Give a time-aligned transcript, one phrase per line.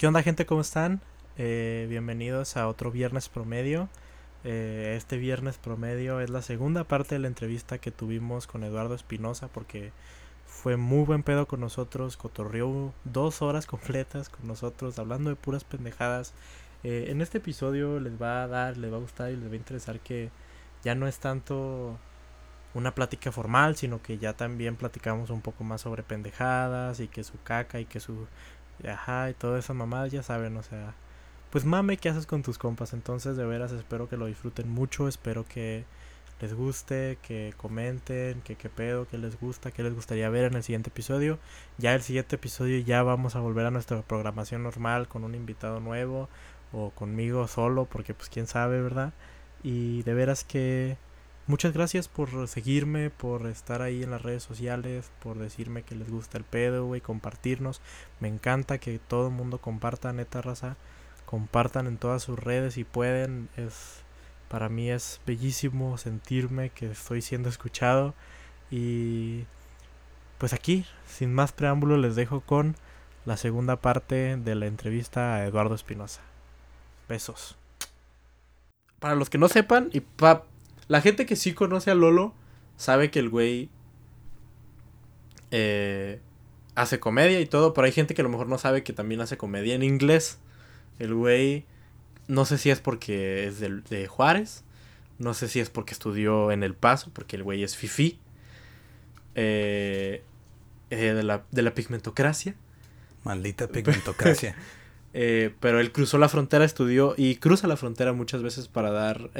[0.00, 0.46] ¿Qué onda gente?
[0.46, 1.02] ¿Cómo están?
[1.36, 3.90] Eh, bienvenidos a otro viernes promedio.
[4.44, 8.94] Eh, este viernes promedio es la segunda parte de la entrevista que tuvimos con Eduardo
[8.94, 9.92] Espinosa porque
[10.46, 15.64] fue muy buen pedo con nosotros, cotorreó dos horas completas con nosotros hablando de puras
[15.64, 16.32] pendejadas.
[16.82, 19.52] Eh, en este episodio les va a dar, les va a gustar y les va
[19.52, 20.30] a interesar que
[20.82, 21.98] ya no es tanto
[22.72, 27.22] una plática formal, sino que ya también platicamos un poco más sobre pendejadas y que
[27.22, 28.26] su caca y que su
[28.88, 30.94] ajá y toda esa mamada, ya saben, o sea,
[31.50, 35.08] pues mame qué haces con tus compas, entonces de veras espero que lo disfruten mucho,
[35.08, 35.84] espero que
[36.40, 40.54] les guste, que comenten, que qué pedo, que les gusta, que les gustaría ver en
[40.54, 41.38] el siguiente episodio.
[41.78, 45.80] Ya el siguiente episodio ya vamos a volver a nuestra programación normal con un invitado
[45.80, 46.28] nuevo
[46.72, 49.12] o conmigo solo, porque pues quién sabe, ¿verdad?
[49.62, 50.96] Y de veras que
[51.50, 56.08] muchas gracias por seguirme, por estar ahí en las redes sociales, por decirme que les
[56.08, 57.82] gusta el pedo, güey, compartirnos.
[58.20, 60.76] Me encanta que todo el mundo comparta, neta raza.
[61.26, 63.48] Compartan en todas sus redes si pueden.
[63.56, 64.02] Es
[64.48, 68.14] para mí es bellísimo sentirme que estoy siendo escuchado
[68.68, 69.44] y
[70.38, 72.74] pues aquí, sin más preámbulo, les dejo con
[73.26, 76.20] la segunda parte de la entrevista a Eduardo Espinosa.
[77.08, 77.56] Besos.
[78.98, 80.44] Para los que no sepan, y pa
[80.90, 82.34] la gente que sí conoce a Lolo
[82.76, 83.68] sabe que el güey
[85.52, 86.18] eh,
[86.74, 89.20] hace comedia y todo, pero hay gente que a lo mejor no sabe que también
[89.20, 90.40] hace comedia en inglés.
[90.98, 91.64] El güey,
[92.26, 94.64] no sé si es porque es de, de Juárez,
[95.20, 98.18] no sé si es porque estudió en El Paso, porque el güey es fifi.
[99.36, 100.24] Eh,
[100.90, 102.56] eh, de, la, de la pigmentocracia.
[103.22, 104.56] Maldita pigmentocracia.
[105.14, 109.30] eh, pero él cruzó la frontera, estudió y cruza la frontera muchas veces para dar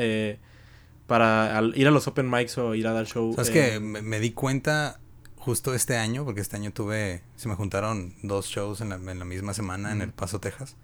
[1.10, 3.34] para al, ir a los open mics o ir a dar show.
[3.34, 5.00] ¿Sabes que me, me, di cuenta
[5.34, 6.24] justo este año?
[6.24, 9.88] Porque este año tuve, se me juntaron dos shows en la, en la misma semana
[9.88, 9.96] uh -huh.
[9.96, 10.76] en El Paso, Texas.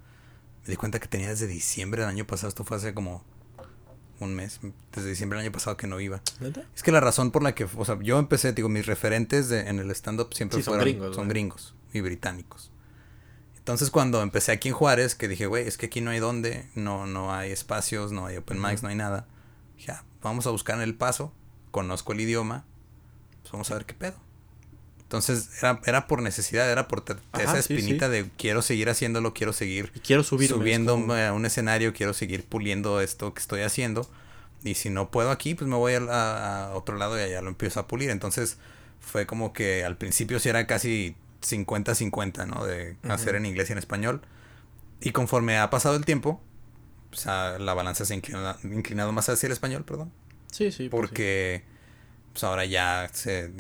[0.64, 3.22] Me di cuenta que tenía desde diciembre del año pasado, esto fue hace como
[4.18, 4.58] un mes,
[4.92, 6.20] desde diciembre del año pasado que no iba.
[6.40, 6.64] ¿Neta?
[6.74, 9.60] Es que la razón por la que, o sea, yo empecé, digo, mis referentes de,
[9.68, 12.72] en el stand-up siempre sí, son fueron, gringos, son gringos y británicos.
[13.58, 16.68] Entonces cuando empecé aquí en Juárez, que dije, güey, es que aquí no hay dónde,
[16.74, 18.82] no, no hay espacios, no hay open mics, uh -huh.
[18.82, 19.28] no hay nada.
[19.78, 21.32] Ya, vamos a buscar en el paso,
[21.70, 22.64] conozco el idioma,
[23.42, 24.16] pues vamos a ver qué pedo.
[25.02, 28.22] Entonces era, era por necesidad, era por Ajá, esa espinita sí, sí.
[28.22, 32.44] de quiero seguir haciéndolo, quiero seguir y quiero subir subiendo a un escenario, quiero seguir
[32.44, 34.08] puliendo esto que estoy haciendo.
[34.64, 37.48] Y si no puedo aquí, pues me voy a, a otro lado y allá lo
[37.50, 38.10] empiezo a pulir.
[38.10, 38.58] Entonces
[39.00, 42.64] fue como que al principio sí era casi 50-50, ¿no?
[42.64, 43.12] De uh -huh.
[43.12, 44.22] hacer en inglés y en español.
[45.00, 46.40] Y conforme ha pasado el tiempo,
[47.16, 50.12] o sea, la balanza se ha inclinado, inclinado más hacia el español, perdón.
[50.50, 50.88] Sí, sí.
[50.88, 51.72] Porque sí.
[52.32, 53.50] pues ahora ya se,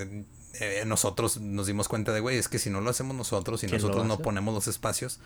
[0.60, 3.66] eh, nosotros nos dimos cuenta de, güey, es que si no lo hacemos nosotros y
[3.66, 5.20] nosotros no ponemos los espacios,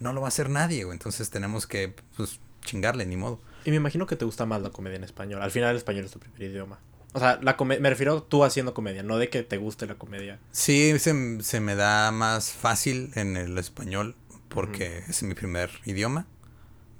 [0.00, 0.94] no lo va a hacer nadie, güey.
[0.94, 3.40] Entonces tenemos que, pues, chingarle, ni modo.
[3.66, 5.42] Y me imagino que te gusta más la comedia en español.
[5.42, 6.78] Al final el español es tu primer idioma.
[7.12, 9.94] O sea, la me refiero a tú haciendo comedia, no de que te guste la
[9.94, 10.40] comedia.
[10.50, 14.16] Sí, se, se me da más fácil en el español
[14.48, 15.10] porque uh -huh.
[15.10, 16.26] es mi primer idioma,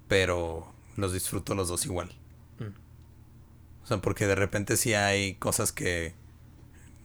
[0.06, 2.10] pero los disfruto los dos igual.
[2.58, 2.72] -huh.
[3.82, 6.14] O sea, porque de repente sí hay cosas que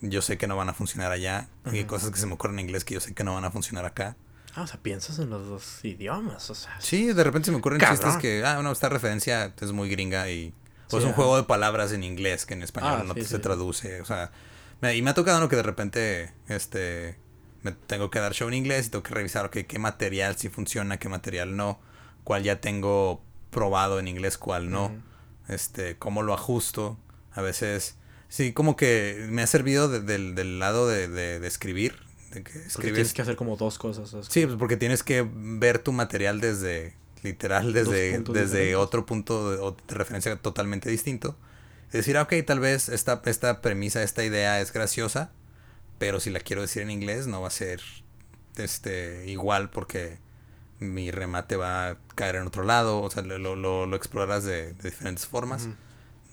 [0.01, 1.75] yo sé que no van a funcionar allá uh -huh.
[1.75, 3.45] y hay cosas que se me ocurren en inglés que yo sé que no van
[3.45, 4.15] a funcionar acá.
[4.55, 6.79] Ah, o sea, piensas en los dos idiomas, o sea.
[6.81, 7.97] Sí, de repente se me ocurren cabrón.
[7.97, 10.53] chistes que, ah, bueno, esta referencia es muy gringa y
[10.89, 13.35] pues sí, un juego de palabras en inglés que en español ah, no sí, se
[13.35, 13.41] sí.
[13.41, 14.01] traduce.
[14.01, 14.31] O sea,
[14.81, 15.49] me, y me ha tocado ¿no?
[15.49, 17.19] que de repente este
[17.61, 20.97] me tengo que dar show en inglés y tengo que revisar qué material sí funciona,
[20.97, 21.79] qué material no,
[22.23, 25.53] cuál ya tengo probado en inglés, cuál no, uh -huh.
[25.53, 26.97] este, cómo lo ajusto.
[27.31, 27.95] A veces,
[28.27, 31.95] sí, como que me ha servido de, de, del lado de, de, escribir.
[32.31, 32.93] De que escribes...
[32.93, 34.15] tienes que hacer como dos cosas.
[34.29, 39.75] Sí, pues porque tienes que ver tu material desde literal desde, desde otro punto de,
[39.87, 41.35] de, referencia totalmente distinto.
[41.91, 45.31] Decir, ah, ok, tal vez esta, esta premisa, esta idea es graciosa,
[45.97, 47.81] pero si la quiero decir en inglés no va a ser
[48.55, 50.19] este igual porque
[50.79, 54.73] mi remate va a caer en otro lado, o sea, lo, lo, lo explorarás de,
[54.73, 55.69] de, diferentes formas.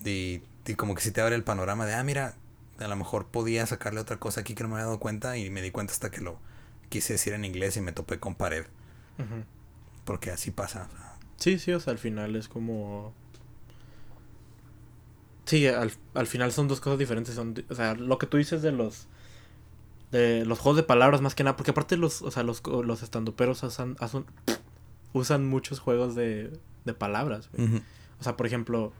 [0.03, 2.35] Y, y, como que si te abre el panorama de, ah, mira,
[2.79, 5.49] a lo mejor podía sacarle otra cosa aquí que no me había dado cuenta y
[5.49, 6.39] me di cuenta hasta que lo
[6.89, 8.65] quise decir en inglés y me topé con pared.
[9.17, 9.43] Uh -huh
[10.07, 10.87] porque así pasa.
[11.35, 13.13] Sí, sí, o sea, al final es como...
[15.45, 17.35] Sí, al, al final son dos cosas diferentes.
[17.35, 19.07] Son, o sea, lo que tú dices de los
[20.11, 23.03] de los juegos de palabras más que nada, porque aparte los, o sea, los, los
[23.03, 24.25] estandoperos usan, usan,
[25.13, 27.49] usan muchos juegos de, de palabras.
[27.57, 27.83] Uh -huh.
[28.19, 28.93] O sea, por ejemplo,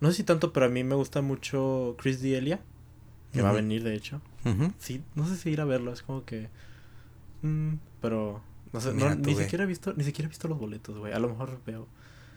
[0.00, 2.60] no sé si tanto, pero a mí me gusta mucho Chris D'Elia,
[3.32, 3.44] que uh -huh.
[3.44, 4.20] va a venir de hecho.
[4.44, 4.72] Uh -huh.
[4.78, 6.48] Sí, no sé si ir a verlo, es como que...
[7.42, 8.42] Mm, pero
[8.72, 11.12] No sé, ni siquiera he visto, ni siquiera he visto los boletos, güey.
[11.12, 11.88] A lo mejor veo.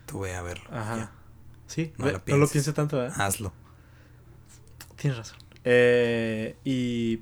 [0.05, 0.65] Tú ve a verlo.
[0.71, 1.11] Ajá.
[1.67, 3.09] Sí, no, lo, piense tanto, ¿eh?
[3.15, 3.53] Hazlo.
[4.95, 5.37] Tienes razón.
[5.63, 7.21] Eh, y.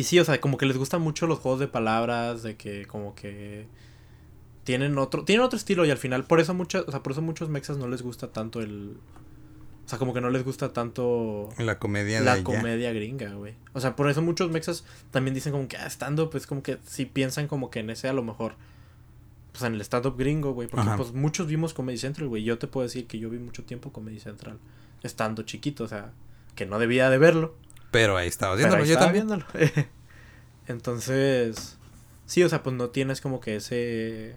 [0.00, 2.86] Y sí, o sea, como que les gustan mucho los juegos de palabras, de que
[2.86, 3.66] como que
[4.64, 7.20] tienen otro, tienen otro estilo y al final, por eso muchas, o sea, por eso
[7.20, 8.96] muchos mexas no les gusta tanto el,
[9.84, 13.56] o sea, como que no les gusta tanto la comedia la comedia gringa, güey.
[13.74, 16.62] O sea, por eso muchos mexas también dicen como que ah, stand up, pues como
[16.62, 18.54] que si piensan como que en ese a lo mejor
[19.52, 22.42] pues en el stand up gringo, güey, porque pues muchos vimos Comedy Central, güey.
[22.42, 24.56] Yo te puedo decir que yo vi mucho tiempo Comedy Central
[25.02, 26.12] estando chiquito, o sea,
[26.54, 27.54] que no debía de verlo.
[27.90, 29.44] Pero ahí estaba viéndolo, yo estaba viéndolo.
[30.66, 31.78] Entonces,
[32.26, 34.36] sí, o sea, pues no tienes como que ese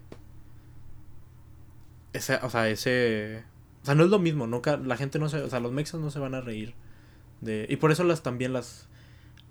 [2.14, 3.44] ese, o sea, ese...
[3.82, 6.00] O sea, no es lo mismo, nunca, la gente no se, o sea, los mexas
[6.00, 6.74] no se van a reír
[7.42, 7.66] de...
[7.70, 8.88] Y por eso las también las,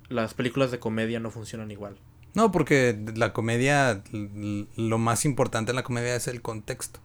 [0.08, 1.98] las películas de comedia no funcionan igual.
[2.34, 7.00] No, porque la comedia, lo más importante en la comedia es el contexto.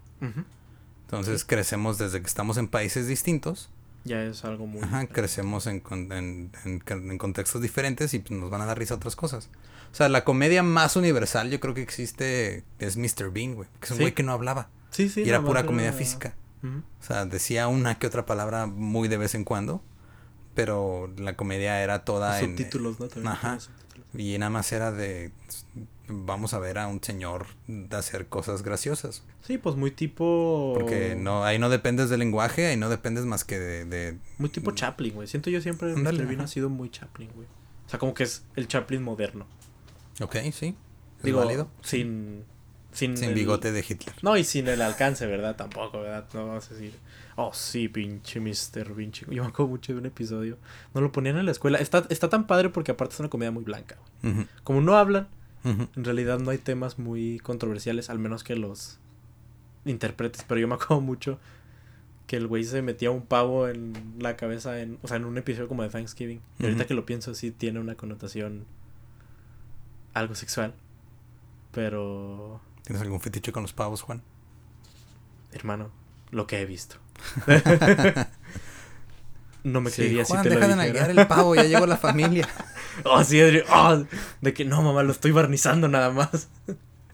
[1.01, 3.69] Entonces crecemos desde que estamos en países distintos.
[4.07, 4.81] Ya es algo muy...
[4.81, 9.15] Ajá, crecemos en, en, en, contextos diferentes y pues, nos van a dar risa otras
[9.15, 9.49] cosas.
[9.91, 13.31] O sea, la comedia más universal yo creo que existe es Mr.
[13.31, 13.67] Bean, güey.
[13.79, 14.69] Que es un güey que no hablaba.
[14.89, 15.23] Sí, sí.
[15.23, 16.35] Y era pura comedia física.
[16.63, 19.83] O sea, decía una que otra palabra muy de vez en cuando,
[20.55, 22.57] pero la comedia era toda en...
[22.57, 23.29] Subtítulos, ¿no?
[23.29, 23.59] Ajá.
[24.13, 25.31] Y nada más era de...
[26.09, 27.47] Vamos a ver a un señor
[27.91, 29.23] hacer cosas graciosas.
[29.41, 30.73] Sí, pues muy tipo...
[30.77, 34.17] Porque no, ahí no dependes del lenguaje, ahí no dependes más que de...
[34.37, 35.27] Muy tipo Chaplin, güey.
[35.27, 36.25] Siento yo siempre Mr.
[36.25, 37.47] Bean ha sido muy Chaplin, güey.
[37.85, 39.47] O sea, como que es el Chaplin moderno.
[40.21, 40.75] Ok, sí.
[41.23, 41.69] Digo, válido?
[41.81, 42.45] sin
[42.97, 44.15] sin, bigote de Hitler.
[44.21, 45.55] No, y sin el alcance, ¿verdad?
[45.55, 46.25] Tampoco, ¿verdad?
[46.33, 46.93] No vamos a decir,
[47.35, 48.93] oh sí, pinche Mr.
[48.95, 49.25] Pinche.
[49.29, 50.57] Yo me acuerdo mucho de un episodio.
[50.93, 51.77] No lo ponían en la escuela.
[51.77, 53.97] Está, está tan padre porque aparte es una comedia muy blanca.
[54.63, 55.27] Como no hablan,
[55.63, 58.99] en realidad no hay temas muy controversiales, al menos que los
[59.85, 60.43] interpretes.
[60.47, 61.39] Pero yo me acuerdo mucho
[62.25, 65.37] que el güey se metía un pavo en la cabeza, en, o sea, en un
[65.37, 66.41] episodio como de Thanksgiving.
[66.59, 68.65] Y ahorita que lo pienso, sí tiene una connotación
[70.13, 70.73] algo sexual.
[71.71, 74.21] Pero ¿Tienes algún fetiche con los pavos, Juan?
[75.51, 75.91] Hermano,
[76.31, 76.97] lo que he visto.
[79.63, 82.47] no me creería si te deja lo de el pavo, ya llegó la familia.
[83.03, 83.63] oh, sí, Adri.
[83.69, 84.03] Oh,
[84.41, 86.49] de que no, mamá, lo estoy barnizando nada más.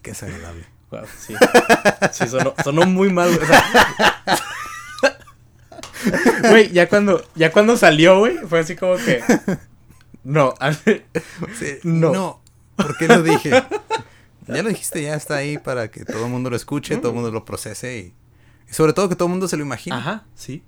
[0.02, 0.66] Qué desagradable.
[0.90, 1.34] Wow, sí.
[2.12, 3.30] Sí, sonó, sonó muy mal.
[6.50, 9.22] Güey, ya cuando, ya cuando salió, güey, fue así como que.
[10.22, 10.54] No,
[11.58, 12.12] sí, no.
[12.12, 12.42] No,
[12.76, 13.50] ¿por qué lo dije?
[14.46, 17.14] Ya lo dijiste, ya está ahí para que todo el mundo lo escuche, todo el
[17.14, 18.14] mundo lo procese y,
[18.70, 19.96] sobre todo que todo el mundo se lo imagine.
[19.96, 20.62] Ajá, sí.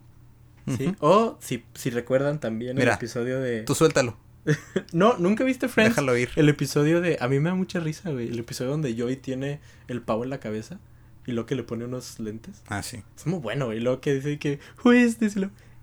[0.77, 0.95] Sí.
[1.01, 3.63] O si, si recuerdan también el episodio de.
[3.63, 4.17] Tú suéltalo.
[4.93, 5.95] no, nunca viste Friends.
[5.97, 6.31] Déjalo ir.
[6.37, 7.19] El episodio de.
[7.21, 8.29] A mí me da mucha risa, güey.
[8.29, 10.79] El episodio donde Joey tiene el pavo en la cabeza
[11.27, 12.63] y luego que le pone unos lentes.
[12.69, 13.03] Ah, sí.
[13.17, 13.79] Es muy bueno, güey.
[13.79, 14.61] Y luego que dice que.
[14.85, 15.37] Who is this?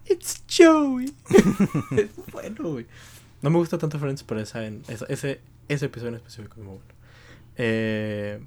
[0.06, 1.14] It's Joey.
[1.98, 2.88] es bueno, güey.
[3.42, 6.76] No me gusta tanto Friends, pero esa en, ese, ese episodio en específico es muy
[6.76, 6.94] bueno.
[7.58, 8.40] Eh,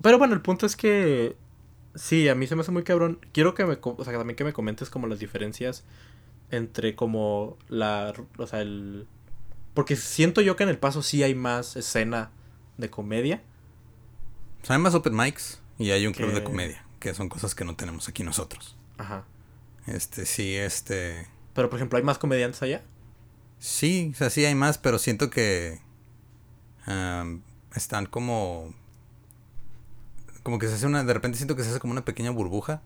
[0.00, 1.36] pero bueno, el punto es que
[1.94, 3.18] sí, a mí se me hace muy cabrón.
[3.32, 5.84] Quiero que me, o sea, también que me comentes como las diferencias
[6.50, 9.06] entre como la, o sea, el...
[9.74, 12.30] Porque siento yo que en el paso sí hay más escena
[12.76, 13.42] de comedia.
[14.62, 17.54] O sea, hay más open mics y hay un club de comedia, que son cosas
[17.54, 18.76] que no tenemos aquí nosotros.
[18.98, 19.24] Ajá.
[19.86, 21.26] Este, sí, este...
[21.54, 22.82] Pero, por ejemplo, ¿hay más comediantes allá?
[23.58, 25.80] Sí, o sea, sí hay más, pero siento que
[27.74, 28.74] están como
[30.42, 32.82] como que se hace una de repente siento que se hace como una pequeña burbuja.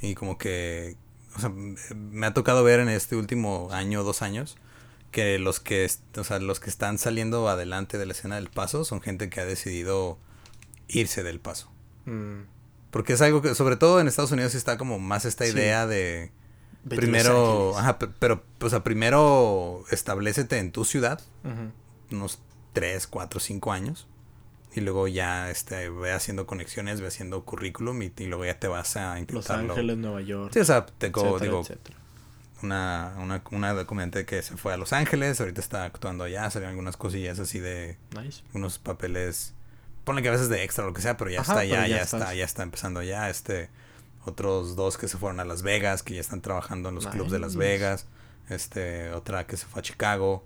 [0.00, 0.96] Y como que
[1.36, 4.56] o sea, me ha tocado ver en este último año dos años
[5.10, 8.84] que los que o sea, los que están saliendo adelante de la escena del paso
[8.84, 10.18] son gente que ha decidido
[10.88, 11.70] irse del paso.
[12.04, 12.46] Mm.
[12.90, 16.32] porque es algo que sobre todo en Estados Unidos está como más esta idea de
[16.88, 21.20] primero ajá, pero o sea primero establecete en tu ciudad
[22.10, 22.40] unos
[22.72, 24.08] 3, 4, 5 años.
[24.74, 28.96] Y luego ya este, ve haciendo conexiones, ve haciendo currículum y, luego ya te vas
[28.96, 29.68] a intentarlo.
[29.68, 30.52] Los Ángeles, Nueva York.
[30.54, 31.62] Sí, o sea, tengo, digo,
[32.62, 36.70] una, una, una documente que se fue a Los Ángeles, ahorita está actuando allá, salieron
[36.70, 37.98] algunas cosillas así de
[38.54, 39.54] unos papeles,
[40.04, 42.00] ponle que a veces de extra o lo que sea, pero ya está ya, ya,
[42.00, 43.68] está, ya está empezando ya, este,
[44.24, 47.30] otros dos que se fueron a Las Vegas, que ya están trabajando en los clubs
[47.30, 48.06] de Las Vegas,
[48.48, 50.44] este, otra que se fue a Chicago,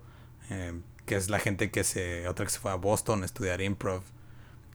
[0.49, 0.73] eh,
[1.05, 4.01] que es la gente que se, otra que se fue a Boston a estudiar improv,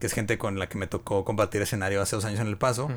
[0.02, 2.59] que es gente con la que me tocó compartir escenario hace dos años en El
[2.59, 2.90] Paso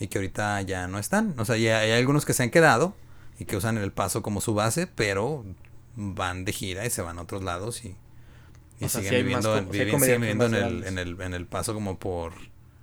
[0.00, 1.34] y que ahorita ya no están.
[1.36, 2.94] O sea, ya hay algunos que se han quedado
[3.38, 5.44] y que usan El Paso como su base, pero
[5.96, 7.94] van de gira y se van a otros lados y,
[8.80, 9.68] Y siguen viviendo, en,
[10.54, 12.32] el, en, el, en el paso como por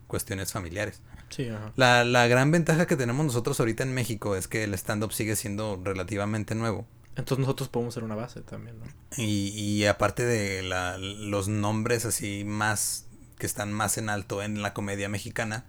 [0.05, 1.01] cuestiones familiares.
[1.29, 1.71] Sí, ajá.
[1.75, 5.35] La, la gran ventaja que tenemos nosotros ahorita en México es que el stand-up sigue
[5.35, 6.85] siendo relativamente nuevo.
[7.15, 8.85] Entonces nosotros podemos ser una base también, ¿no?
[9.17, 13.07] Y, y aparte de la, los nombres así más
[13.43, 15.65] que están más en alto en la comedia mexicana,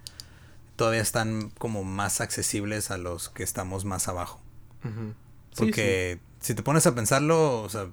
[0.77, 4.41] todavía están como más accesibles a los que estamos más abajo.
[5.57, 7.89] Porque si te pones a pensarlo, o sea,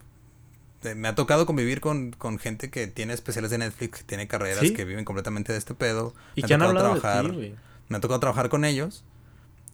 [0.95, 4.69] me ha tocado convivir con, con gente que tiene especiales de Netflix, que tiene carreras,
[4.69, 6.13] que viven completamente de este pedo.
[6.35, 7.55] Y me que han hablado trabajar, de ti,
[7.89, 9.03] Me ha tocado trabajar con ellos.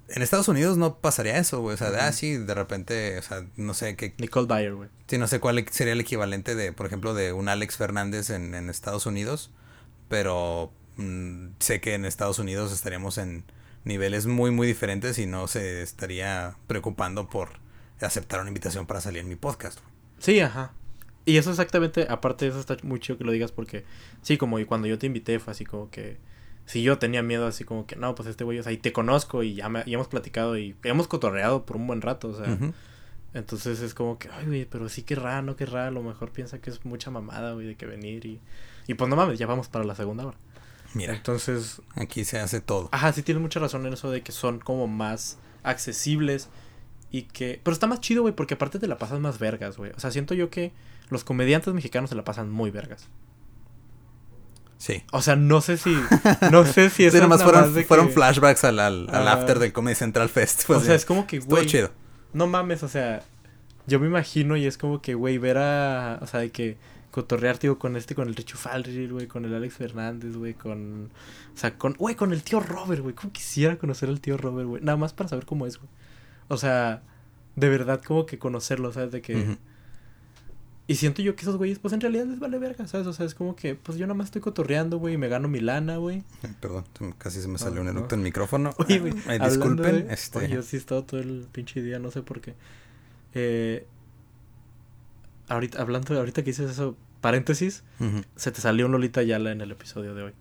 [0.08, 1.74] En Estados Unidos no pasaría eso, güey.
[1.74, 4.14] O sea, de, ah, sí, de repente, o sea, no sé qué.
[4.20, 4.88] Nicole Dyer, güey.
[5.08, 8.56] Sí, no sé cuál sería el equivalente de, por ejemplo, de un Alex Fernández en,
[8.56, 9.52] en Estados Unidos.
[10.10, 13.44] Pero mm, sé que en Estados Unidos estaríamos en
[13.84, 17.50] niveles muy, muy diferentes y no se estaría preocupando por
[18.02, 19.80] aceptar una invitación para salir en mi podcast.
[20.20, 20.74] Sí, ajá.
[21.26, 23.84] Y eso exactamente, aparte de eso está muy chido que lo digas porque,
[24.22, 26.18] sí, como y cuando yo te invité fue así como que,
[26.66, 28.94] si yo tenía miedo así como que, no, pues este güey, o sea, y te
[28.94, 32.58] conozco y ya, me, hemos platicado y hemos cotorreado por un buen rato, o sea.
[33.34, 36.02] Entonces es como que, ay, güey, pero sí que raro, no que raro, a lo
[36.02, 38.40] mejor piensa que es mucha mamada, güey, de que venir y...
[38.88, 40.38] Y pues no mames, ya vamos para la segunda hora.
[40.94, 41.14] Mira.
[41.14, 41.82] Entonces...
[41.96, 42.90] Aquí se hace todo.
[42.92, 46.50] Ajá, sí tienes mucha razón en eso de que son como más accesibles
[47.12, 47.60] y que...
[47.64, 49.92] Pero está más chido, güey, porque aparte te la pasas más vergas, güey.
[49.96, 50.72] O sea, siento yo que
[51.10, 53.10] los comediantes mexicanos se la pasan muy vergas.
[54.78, 55.04] Sí.
[55.12, 55.96] O sea, no sé si.
[56.52, 57.14] No sé si es.
[57.14, 60.70] sí, más fueron, fueron flashbacks al, al, after del Comedy Central Fest.
[60.70, 61.66] o sea, es como que, güey.
[61.66, 61.92] chido.
[62.34, 63.24] No mames, o sea.
[63.88, 66.20] Yo me imagino y es como que, güey, ver a.
[66.22, 66.78] O sea, de que
[67.18, 71.10] cotorrear, tío, con este, con el Richo Falri, güey, con el Alex Fernández, güey, con.
[71.56, 71.94] O sea, con.
[71.94, 73.16] Güey, con el tío Robert, güey.
[73.16, 74.84] Como quisiera conocer al tío Robert, güey.
[74.84, 75.90] Nada más para saber cómo es, güey.
[76.48, 77.02] O sea,
[77.56, 79.12] de verdad, como que conocerlo, ¿sabes?
[79.12, 79.58] De que.
[80.86, 83.08] Y siento yo que esos güeyes, pues en realidad les vale verga, ¿sabes?
[83.08, 85.48] O sea, es como que, pues yo nada más estoy cotorreando, güey, y me gano
[85.48, 86.24] mi lana, güey.
[86.62, 86.86] Perdón,
[87.18, 88.70] casi se me salió un eructo en el micrófono.
[88.78, 89.14] Oye, güey.
[89.40, 90.08] disculpen.
[90.12, 90.38] este...
[90.38, 92.54] Oye, yo sí he estado todo el pinche día, no sé por qué.
[93.34, 93.88] Eh,
[95.48, 97.84] ahorita, hablando de ahorita que dices eso, paréntesis,
[98.36, 100.34] se te salió un Lolita Yala en el episodio de hoy.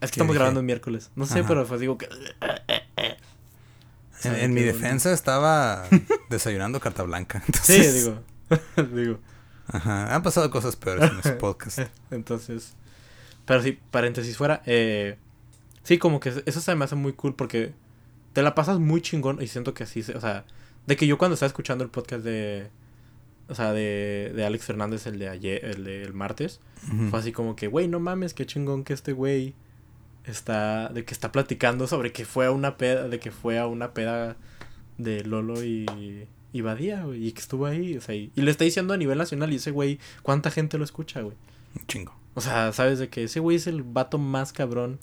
[0.00, 1.10] Es que estamos grabando el miércoles.
[1.14, 2.08] No sé, pero pues digo que.
[4.24, 5.84] En, mi defensa estaba
[6.30, 7.42] desayunando carta blanca.
[7.62, 8.20] Sí, digo.
[8.94, 9.18] Digo.
[9.68, 11.80] Ajá, han pasado cosas peores en ese podcast.
[12.10, 12.74] Entonces,
[13.46, 15.16] pero sí, paréntesis fuera, eh,
[15.82, 17.72] sí, como que eso se me hace muy cool porque
[18.32, 20.44] te la pasas muy chingón y siento que así, o sea,
[20.86, 22.70] de que yo cuando estaba escuchando el podcast de,
[23.52, 26.60] o sea, de, de Alex Fernández, el de ayer, el del martes,
[27.10, 29.54] fue así como que, güey, no mames, qué chingón que este güey
[30.24, 33.66] está, de que está platicando sobre que fue a una peda, de que fue a
[33.66, 34.36] una peda
[34.98, 38.64] de Lolo y y Badía, güey, y que estuvo ahí, o sea, y, le está
[38.64, 41.36] diciendo a nivel nacional y ese güey, ¿cuánta gente lo escucha, güey?
[41.74, 42.14] Un chingo.
[42.34, 44.98] O sea, sabes de que ese güey es el vato más cabrón.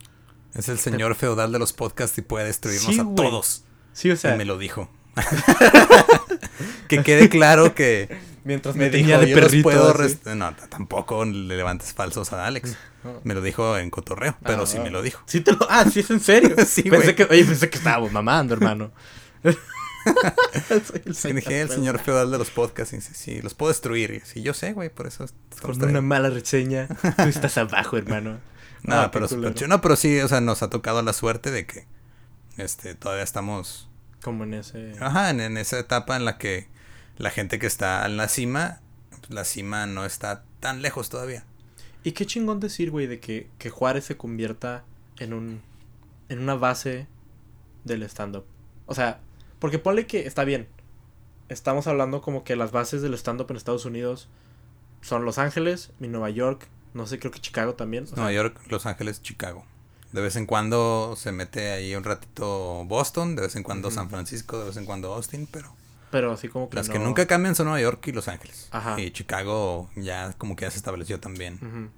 [0.54, 3.64] Es el señor feudal de los podcasts y puede destruirnos a todos.
[3.94, 4.36] Sí, o sea.
[4.36, 4.90] me lo dijo.
[6.88, 8.10] que quede claro que
[8.44, 9.94] mientras me tenía de perrito.
[10.36, 12.78] no, tampoco le levantes falsos a Alex.
[13.24, 15.22] Me lo dijo en cotorreo, pero sí me lo dijo.
[15.26, 16.56] Sí te lo, ah, sí es en serio.
[16.68, 18.92] sí, pensé que, oye, pensé que estábamos mamando, hermano.
[20.70, 22.94] El, el señor feudal de los podcasts.
[22.94, 24.22] Y sí, los puedo destruir.
[24.26, 25.26] Sí, yo sé, güey, por eso.
[25.62, 28.40] Con una mala reseña, tú estás abajo, hermano.
[28.84, 29.28] No, pero,
[29.68, 31.86] no, pero sí, o sea, nos ha tocado la suerte de que
[32.58, 33.90] este todavía estamos.
[34.22, 34.94] Como en ese.
[35.00, 36.68] Ajá, en, esa etapa en la que
[37.20, 38.80] la gente que está en la cima,
[39.28, 41.44] la cima no está tan lejos todavía.
[42.04, 44.86] Y qué chingón decir, güey, de que, que Juárez se convierta
[45.20, 45.62] en un.
[46.30, 47.08] en una base
[47.84, 48.46] del stand-up.
[48.86, 49.20] O sea,
[49.60, 50.68] porque ponle que está bien.
[51.50, 54.30] Estamos hablando como que las bases del stand-up en Estados Unidos
[55.02, 56.68] son Los Ángeles y Nueva York.
[56.94, 58.06] No sé, creo que Chicago también.
[58.16, 59.66] Nueva York, Los Ángeles, Chicago.
[60.14, 64.10] De vez en cuando se mete ahí un ratito Boston, de vez en cuando San
[64.10, 65.79] Francisco, de vez en cuando Austin, pero...
[66.12, 68.68] Pero así como que Las que nunca cambian son Nueva York y Los Ángeles.
[68.72, 69.00] Ajá.
[69.00, 71.92] Y Chicago ya como que ya se estableció también.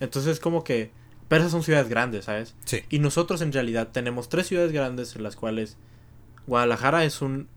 [0.00, 0.90] Entonces como que...
[1.28, 2.54] Pero esas son ciudades grandes, ¿sabes?
[2.66, 2.82] Sí.
[2.90, 5.78] Y nosotros en realidad tenemos tres ciudades grandes en las cuales
[6.46, 7.48] Guadalajara es un.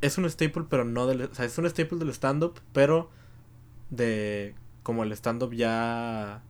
[0.00, 1.22] Es un staple, pero no del.
[1.22, 3.10] O sea, es un staple del stand-up, pero
[3.90, 4.54] de.
[4.82, 6.42] Como el stand-up ya.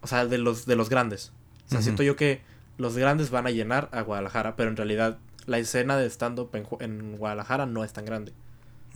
[0.00, 1.32] O sea, de los, de los grandes.
[1.66, 2.42] O sea, siento yo que
[2.76, 7.16] los grandes van a llenar a Guadalajara, pero en realidad la escena de stand-up en,
[7.16, 8.32] Guadalajara no es tan grande.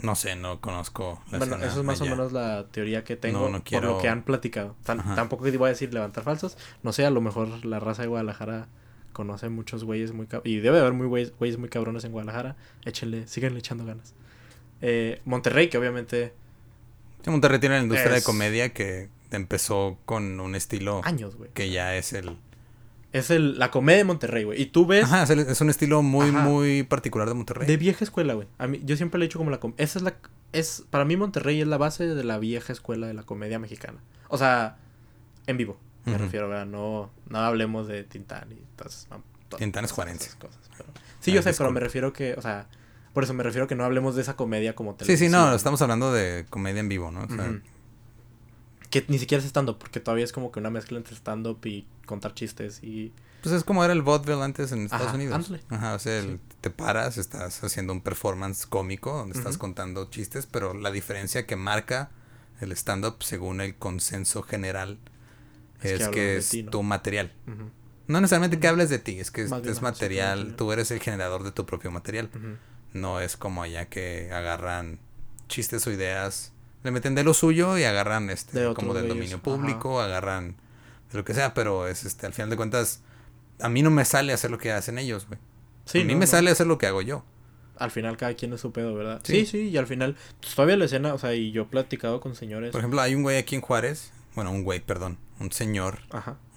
[0.03, 3.51] No sé, no conozco la Bueno, eso es más o menos la teoría que tengo
[3.51, 4.77] por lo que han platicado.
[4.85, 6.59] tampoco voy a decir levantar falsos.
[6.83, 8.69] No sé, a lo mejor la raza de Guadalajara
[9.13, 12.57] conoce muchos güeyes muy y debe haber muy güeyes, muy cabrones en Guadalajara.
[12.85, 14.15] Échenle, síganle echando ganas.
[14.83, 16.35] Eh, Monterrey, que obviamente
[17.31, 21.01] Monterrey tiene la industria de comedia que empezó con un estilo...
[21.05, 21.51] Años, güey.
[21.53, 22.37] Que ya es el...
[23.13, 24.61] Es el, la comedia de Monterrey, güey.
[24.61, 25.05] Y tú ves...
[25.05, 27.67] Ajá, es, un estilo muy, muy particular de Monterrey.
[27.67, 28.49] De vieja escuela, güey.
[28.59, 29.61] A mí, yo siempre le he dicho como la...
[29.77, 30.17] Esa es la...
[30.53, 34.01] Es, para mí Monterrey es la base de la vieja escuela de la comedia mexicana.
[34.29, 34.77] O sea,
[35.47, 35.79] en vivo.
[36.05, 36.67] Me refiero, ¿verdad?
[36.67, 39.09] No, no hablemos de Tintán y todas,
[39.59, 40.31] Tintán es juarense.
[40.39, 40.59] Cosas,
[41.19, 42.69] Sí, yo sé, pero me refiero que, o sea,
[43.13, 45.19] por eso me refiero que no hablemos de esa comedia como televisión.
[45.19, 47.25] Sí, sí, no, estamos hablando de comedia en vivo, ¿no?
[47.25, 47.61] O sea,
[48.91, 51.87] Que ni siquiera es stand-up, porque todavía es como que una mezcla entre stand-up y
[52.07, 53.13] contar chistes y...
[53.43, 55.53] Pues es como era el vaudeville antes en Estados Unidos.
[55.69, 56.25] Ajá, o sea,
[56.61, 61.55] te paras, estás haciendo un performance cómico donde estás contando chistes, pero la diferencia que
[61.55, 62.11] marca
[62.61, 64.99] el stand-up según el consenso general
[65.83, 67.33] es, que, es tu material.
[68.09, 71.53] No necesariamente que hables de ti, es que es, material, tú eres el generador de
[71.53, 72.31] tu propio material.
[72.93, 74.99] No es como allá que agarran
[75.49, 76.53] chistes o ideas,
[76.83, 80.57] le meten de lo suyo y agarran este como del dominio público, agarran
[81.11, 83.03] de lo que sea, pero es este al final de cuentas
[83.61, 86.03] a mí no me sale hacer lo que hacen ellos, güey.
[86.03, 87.25] a mí me sale hacer lo que hago yo.
[87.79, 89.21] Al final cada quien es su pedo, ¿verdad?
[89.23, 92.21] Sí, sí, y al final pues, todavía la escena, o sea, y yo he platicado
[92.21, 92.73] con señores.
[92.73, 95.99] Por ejemplo, hay un güey aquí en Juárez, bueno, un güey, perdón, un señor,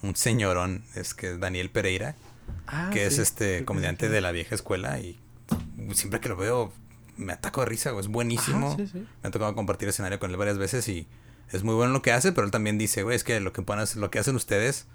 [0.02, 2.16] un señorón, es que es Daniel Pereira,
[2.66, 5.18] ah, que es este comediante de la vieja escuela y
[5.92, 6.72] siempre que lo veo
[7.20, 8.76] me ataco de risa, güey, es buenísimo.
[8.76, 11.06] me ha tocado compartir escenario con él varias veces y
[11.50, 13.62] es muy bueno lo que hace, pero él también dice, güey, es que lo que
[13.72, 14.86] hacer, lo que hacen ustedes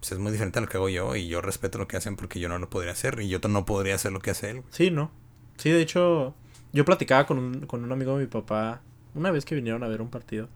[0.00, 2.16] pues es muy diferente a lo que hago yo y yo respeto lo que hacen
[2.16, 4.62] porque yo no lo podría hacer y yo no podría hacer lo que hace él.
[4.70, 5.10] Sí, no.
[5.56, 6.34] Sí, de hecho,
[6.72, 8.82] yo platicaba con un, con un amigo de mi papá
[9.14, 10.48] una vez que vinieron a ver un partido.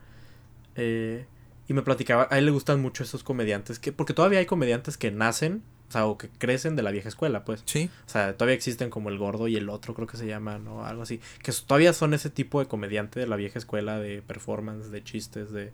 [0.76, 1.24] Eh,
[1.66, 4.96] y me platicaba, a él le gustan mucho esos comediantes, que porque todavía hay comediantes
[4.96, 7.64] que nacen, o sea, o que crecen de la vieja escuela, pues.
[7.64, 7.90] Sí.
[8.06, 10.86] O sea, todavía existen como el gordo y el otro, creo que se llama, ¿no?
[10.86, 11.20] Algo así.
[11.42, 15.50] Que todavía son ese tipo de comediante de la vieja escuela, de performance, de chistes,
[15.50, 15.72] de...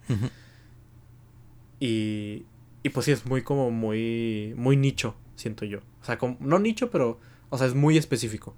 [1.80, 2.46] Y...
[2.82, 4.54] Y pues sí, es muy como muy...
[4.56, 5.80] Muy nicho, siento yo.
[6.00, 7.20] O sea, como, no nicho, pero...
[7.50, 8.56] O sea, es muy específico.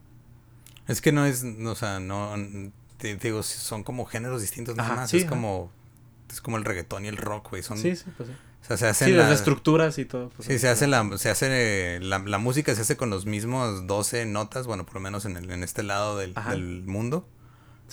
[0.87, 2.37] Es que no es, o sea, no...
[2.98, 5.12] Te, digo, son como géneros distintos nada más.
[5.12, 5.72] es como
[6.30, 7.62] es como el reggaetón y el rock, güey.
[7.62, 8.35] Son, sí, sí, pues sí.
[8.62, 10.30] O sea, se hacen sí, las estructuras y todo.
[10.30, 13.86] Pues, sí, se hace la, se hace la, la, música se hace con los mismos
[13.86, 17.26] 12 notas, bueno, por lo menos en, el, en este lado del, del mundo,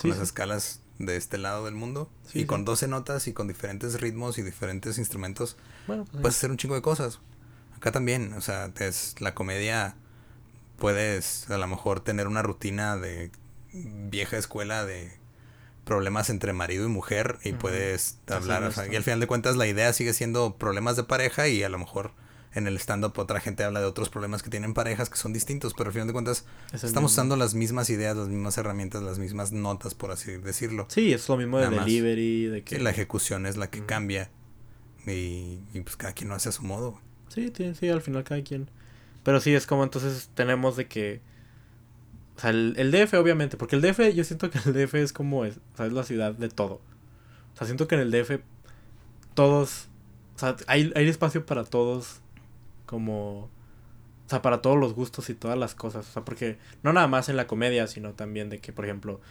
[0.01, 4.01] con las escalas de este lado del mundo, y con 12 notas y con diferentes
[4.01, 5.55] ritmos y diferentes instrumentos,
[5.87, 7.19] bueno, pues puedes hacer un chingo de cosas.
[7.75, 9.95] Acá también, o sea, es la comedia,
[10.77, 13.31] puedes a lo mejor tener una rutina de
[13.71, 15.17] vieja escuela de
[15.85, 19.55] problemas entre marido y mujer y puedes hablar, o sea, y al final de cuentas
[19.55, 22.11] la idea sigue siendo problemas de pareja y a lo mejor
[22.55, 25.73] en el stand-up otra gente habla de otros problemas que tienen parejas que son distintos,
[25.73, 29.51] pero al final de cuentas estamos usando las mismas ideas, las mismas herramientas, las mismas
[29.51, 30.87] notas, por así decirlo.
[30.89, 32.79] Sí, es lo mismo de delivery, de que...
[32.79, 34.29] la ejecución es la que cambia
[35.05, 36.99] y, pues cada quien lo hace a su modo.
[37.27, 38.69] Sí, sí, al final cada quien.
[39.23, 41.21] Pero sí, es como entonces tenemos de que
[42.35, 45.45] o sea, el, DF obviamente, porque el DF, yo siento que el DF es como,
[45.45, 46.81] es, o sea, es la ciudad de todo.
[47.53, 48.41] O sea, siento que en el DF
[49.33, 49.87] todos,
[50.35, 52.19] o sea, hay, hay espacio para todos,
[52.85, 56.09] como, o sea, para todos los gustos y todas las cosas.
[56.09, 59.21] O sea, porque no nada más en la comedia, sino también de que, por ejemplo,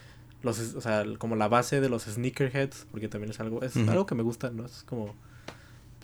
[0.41, 4.07] los, o sea, como la base de los sneakerheads, porque también es algo, es algo
[4.07, 4.65] que me gusta, ¿no?
[4.65, 5.15] Es como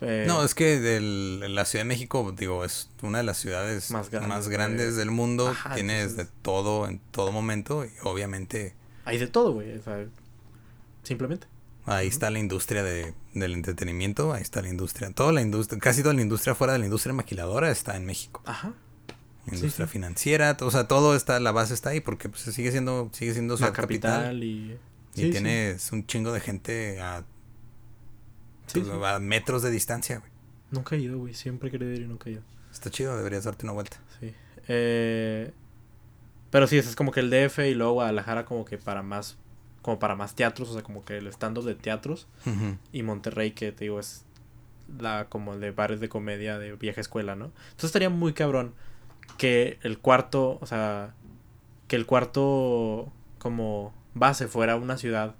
[0.02, 3.90] eh, no, es que del, la Ciudad de México, digo, es una de las ciudades
[3.90, 4.10] más,
[4.48, 5.54] grandes del mundo.
[5.74, 8.74] Tienes de todo en todo momento y obviamente...
[9.04, 9.80] Hay de todo, güey.
[11.02, 11.46] simplemente.
[11.84, 15.10] Ahí está la industria de, del entretenimiento, ahí está la industria.
[15.10, 18.42] Toda la industria, casi toda la industria fuera de la industria maquiladora está en México.
[18.44, 18.72] Ajá.
[19.50, 23.32] industria financiera, o sea, todo está, la base está ahí porque pues, sigue siendo, sigue
[23.32, 24.78] siendo ciudad capital, y,
[25.16, 27.24] y tienes un chingo de gente a
[28.72, 30.30] pues, a metros de distancia, güey.
[30.70, 31.34] Nunca he ido, güey.
[31.34, 32.42] Siempre he querido ir y nunca he ido.
[32.72, 33.98] Está chido, deberías darte una vuelta.
[34.20, 34.34] Sí.
[34.68, 35.52] Eh,
[36.50, 39.38] pero sí, es como que el DF y luego Guadalajara como que para más
[39.82, 42.28] como para más teatros, o sea, como que el stand de teatros
[42.92, 44.24] y Monterrey que te digo es
[44.98, 47.46] la como el de bares de comedia de vieja escuela, ¿no?
[47.46, 48.74] Entonces estaría muy cabrón
[49.38, 51.14] que el cuarto, o sea,
[51.88, 55.34] que el cuarto como base fuera una ciudad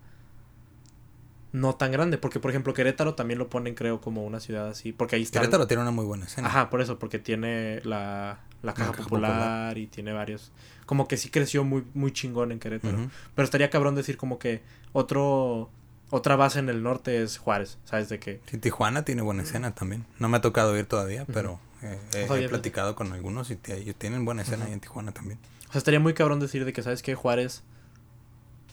[1.53, 2.19] no tan grande.
[2.19, 4.93] Porque, por ejemplo, Querétaro también lo ponen, creo, como una ciudad así.
[4.93, 5.41] Porque ahí está.
[5.41, 6.49] Querétaro tiene una muy buena escena.
[6.49, 10.53] Ajá, por eso, porque tiene la, la caja, popular, y tiene varios.
[10.87, 13.11] Como que sí creció muy, muy chingón en Querétaro.
[13.35, 14.63] Pero estaría cabrón decir como que
[14.93, 15.71] otro.
[16.15, 18.43] Otra base en el norte es Juárez, ¿sabes de qué?
[18.45, 20.05] Sí, Tijuana tiene buena escena también.
[20.19, 24.43] No me ha tocado ir todavía, pero eh, he, platicado con algunos y tienen buena
[24.43, 25.39] escena ahí en Tijuana también.
[25.71, 27.15] O sea, estaría muy cabrón decir de que, ¿sabes qué?
[27.15, 27.63] Juárez,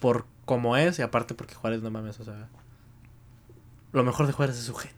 [0.00, 2.50] por como es, y aparte porque Juárez, no mames, o sea,
[3.92, 4.94] lo mejor de Juárez es su gente.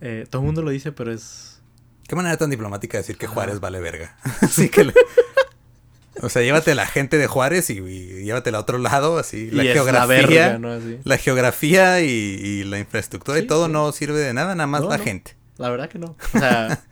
[0.00, 1.60] Eh, todo el mundo lo dice, pero es...
[2.08, 4.16] Qué manera tan diplomática de decir que Juárez vale verga.
[4.40, 4.92] Así que...
[6.20, 9.50] O sea, llévate la gente de Juárez y, y llévatela a otro lado, así.
[9.50, 10.58] La geografía.
[10.58, 14.98] La, la geografía y, la infraestructura y todo no sirve de nada, nada más la
[14.98, 15.36] gente.
[15.56, 16.14] La verdad que no.
[16.34, 16.82] O sea,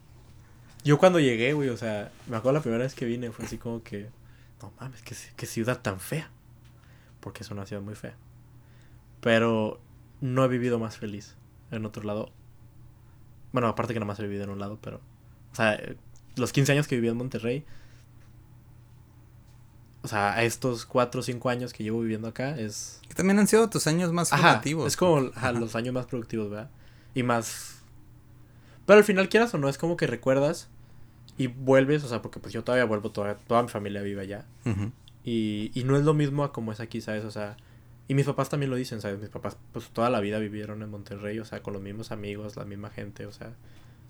[0.84, 3.58] yo cuando llegué, güey, o sea, me acuerdo la primera vez que vine, fue así
[3.58, 4.08] como que,
[4.62, 6.30] no mames, qué, qué ciudad tan fea.
[7.20, 8.14] Porque es una ciudad muy fea.
[9.24, 9.80] Pero
[10.20, 11.34] no he vivido más feliz
[11.70, 12.30] en otro lado.
[13.52, 15.00] Bueno, aparte que nada más he vivido en un lado, pero.
[15.52, 15.80] O sea,
[16.36, 17.64] los 15 años que viví en Monterrey
[20.04, 23.00] o sea, a estos cuatro o cinco años que llevo viviendo acá es...
[23.08, 24.86] Que también han sido tus años más productivos.
[24.86, 26.70] Es como los años más productivos, ¿verdad?
[27.14, 27.82] Y más...
[28.84, 30.68] Pero al final, quieras o no, es como que recuerdas
[31.38, 34.44] y vuelves, o sea, porque pues yo todavía vuelvo, toda, toda mi familia vive allá.
[35.24, 37.24] y, y no es lo mismo a como es aquí, ¿sabes?
[37.24, 37.56] O sea,
[38.06, 39.20] y mis papás también lo dicen, ¿sabes?
[39.20, 42.56] Mis papás pues toda la vida vivieron en Monterrey, o sea, con los mismos amigos,
[42.56, 43.54] la misma gente, o sea,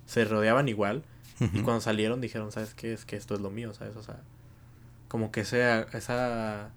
[0.07, 1.05] se rodeaban igual.
[1.41, 2.93] Y cuando salieron dijeron, ¿sabes qué?
[2.93, 3.97] Es que esto es lo mío, ¿sabes?
[3.97, 4.21] O sea,
[5.09, 6.71] como que sea esa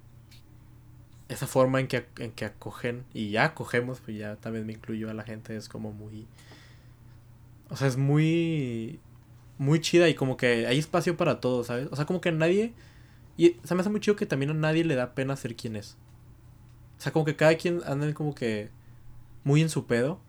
[1.29, 5.09] esa forma en que, en que acogen y ya acogemos, pues ya también me incluyo
[5.09, 6.25] a la gente, es como muy
[7.69, 8.99] o sea, es muy
[9.57, 11.87] muy chida y como que hay espacio para todos, ¿sabes?
[11.91, 12.73] O sea, como que nadie
[13.37, 15.75] y se me hace muy chido que también a nadie le da pena ser quien
[15.75, 15.97] es.
[16.97, 18.69] O sea, como que cada quien anda como que
[19.43, 20.19] muy en su pedo.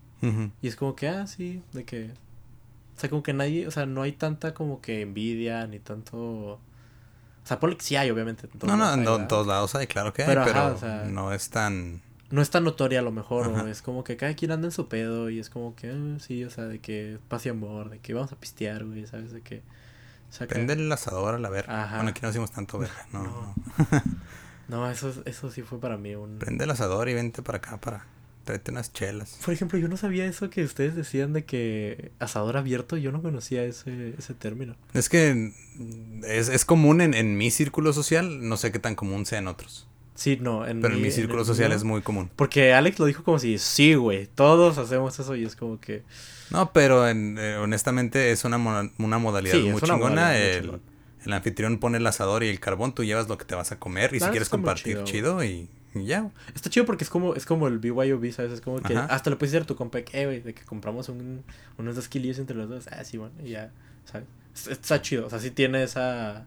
[0.60, 2.10] Y es como que, ah, sí, de que...
[2.96, 6.58] O sea, como que nadie, o sea, no hay tanta como que envidia, ni tanto
[7.48, 8.46] o sea, sí hay, obviamente.
[8.62, 10.76] no, no, en todos lados hay, claro que hay, pero,
[11.06, 12.02] no es tan...
[12.30, 14.72] No es tan notoria a lo mejor, o es como que cada quien anda en
[14.72, 18.00] su pedo y es como que, ah, sí, o sea, de que pase amor, de
[18.00, 19.32] que vamos a pistear, güey, ¿sabes?
[19.32, 19.62] De que...
[20.42, 21.90] O Prende el asador a la verga.
[21.94, 23.22] Bueno, aquí no hacemos tanto verga, no.
[23.22, 24.02] No, no
[24.90, 26.38] eso, eso sí fue para mí un...
[26.38, 28.06] Prende el asador y vente para acá para
[28.48, 29.38] tráete unas chelas.
[29.44, 33.20] Por ejemplo, yo no sabía eso que ustedes decían de que asador abierto, yo no
[33.20, 34.74] conocía ese, ese término.
[34.94, 35.52] Es que
[36.24, 39.48] es, es común en, en, mi círculo social, no sé qué tan común sea en
[39.48, 39.86] otros.
[40.14, 42.30] Sí, no, en Pero en mi círculo social es muy común.
[42.34, 46.02] Porque Alex lo dijo como si, sí, güey, todos hacemos eso y es como que...
[46.50, 50.36] No, pero en, eh, honestamente es una, una modalidad muy chingona.
[50.36, 50.80] el,
[51.24, 53.78] el, anfitrión pone el asador y el carbón, tú llevas lo que te vas a
[53.78, 56.30] comer y si quieres compartir, chido y ya.
[56.54, 58.52] Está chido porque es como, es como el BYOB, ¿sabes?
[58.52, 61.08] Es como que hasta le puedes decir a tu compa, eh, güey, de que compramos
[61.08, 61.44] un,
[61.76, 62.88] unos dos kilillos entre los dos.
[62.88, 63.72] Ah, sí, bueno, y ya,
[64.04, 64.26] ¿sabes?
[64.68, 66.46] Está chido, o sea, sí tiene esa...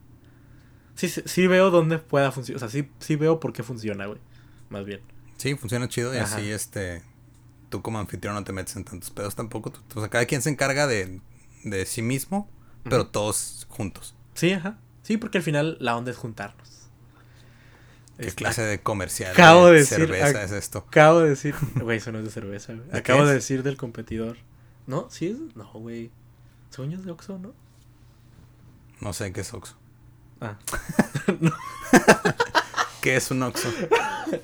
[0.96, 4.20] Sí, sí, veo dónde pueda funcionar, o sea, sí, sí veo por qué funciona, güey,
[4.70, 5.02] más bien.
[5.38, 7.02] Sí, funciona chido y así, este,
[7.70, 9.74] tú como anfitrión no te metes en tantos pedos tampoco.
[9.96, 11.22] o sea, cada quien se encarga de,
[11.64, 12.50] de sí mismo,
[12.84, 14.16] pero todos juntos.
[14.34, 14.78] Sí, ajá.
[15.04, 16.72] Sí, porque al final la onda es juntarnos.
[18.18, 20.86] ¿Qué clase de comercial acabo de, decir, cerveza es esto?
[20.88, 21.56] Acabo de decir.
[21.82, 22.88] Güey, eso no es de cerveza, güey.
[22.94, 24.38] Acabo de decir del competidor.
[24.86, 25.08] ¿No?
[25.10, 25.56] ¿Sí es?
[25.56, 26.12] No, güey.
[26.70, 27.54] ¿Sueños de Oxxo, no?
[29.00, 29.76] No sé qué es Oxxo.
[30.40, 30.58] Ah.
[33.02, 33.70] ¿Qué es un Oxxo?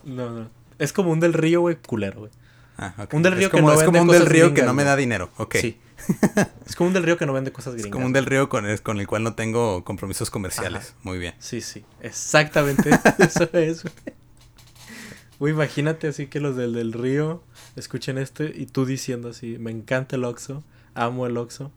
[0.03, 0.49] no, no.
[0.79, 2.31] Es como un del río, güey, culero, güey.
[2.77, 3.17] Ah, okay.
[3.17, 4.83] Un del río es como, que no es como un del río que no me
[4.83, 5.31] da dinero.
[5.37, 5.55] Ok.
[5.57, 5.79] Sí.
[6.65, 7.87] Es como un del río que no vende cosas gringas.
[7.87, 10.95] Es como un del río con el, con el cual no tengo compromisos comerciales.
[11.03, 11.33] Muy bien.
[11.39, 11.83] Sí, sí.
[12.01, 12.89] Exactamente.
[13.19, 13.83] eso es.
[15.39, 17.43] Uy, imagínate así que los del del río
[17.75, 20.63] escuchen esto y tú diciendo así, me encanta el Oxxo,
[20.95, 21.71] amo el Oxxo.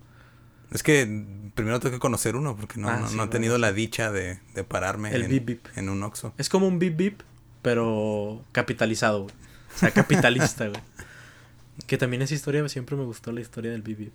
[0.72, 4.10] Es que primero tengo que conocer uno porque no, ah, no, he tenido la dicha
[4.10, 6.32] de, de pararme en, en, un Oxxo.
[6.38, 7.20] Es como un bip bip,
[7.60, 9.34] pero capitalizado, güey.
[9.74, 10.80] O sea, capitalista, güey.
[11.86, 14.12] Que también esa historia, siempre me gustó la historia del Bip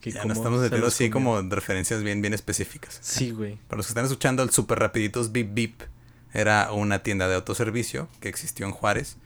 [0.00, 2.98] Que ya nos estamos metiendo así como referencias bien, bien específicas.
[3.02, 3.58] Sí, güey.
[3.68, 5.82] Para los que están escuchando, el Super Rapiditos Bip Bip
[6.32, 9.16] era una tienda de autoservicio que existió en Juárez.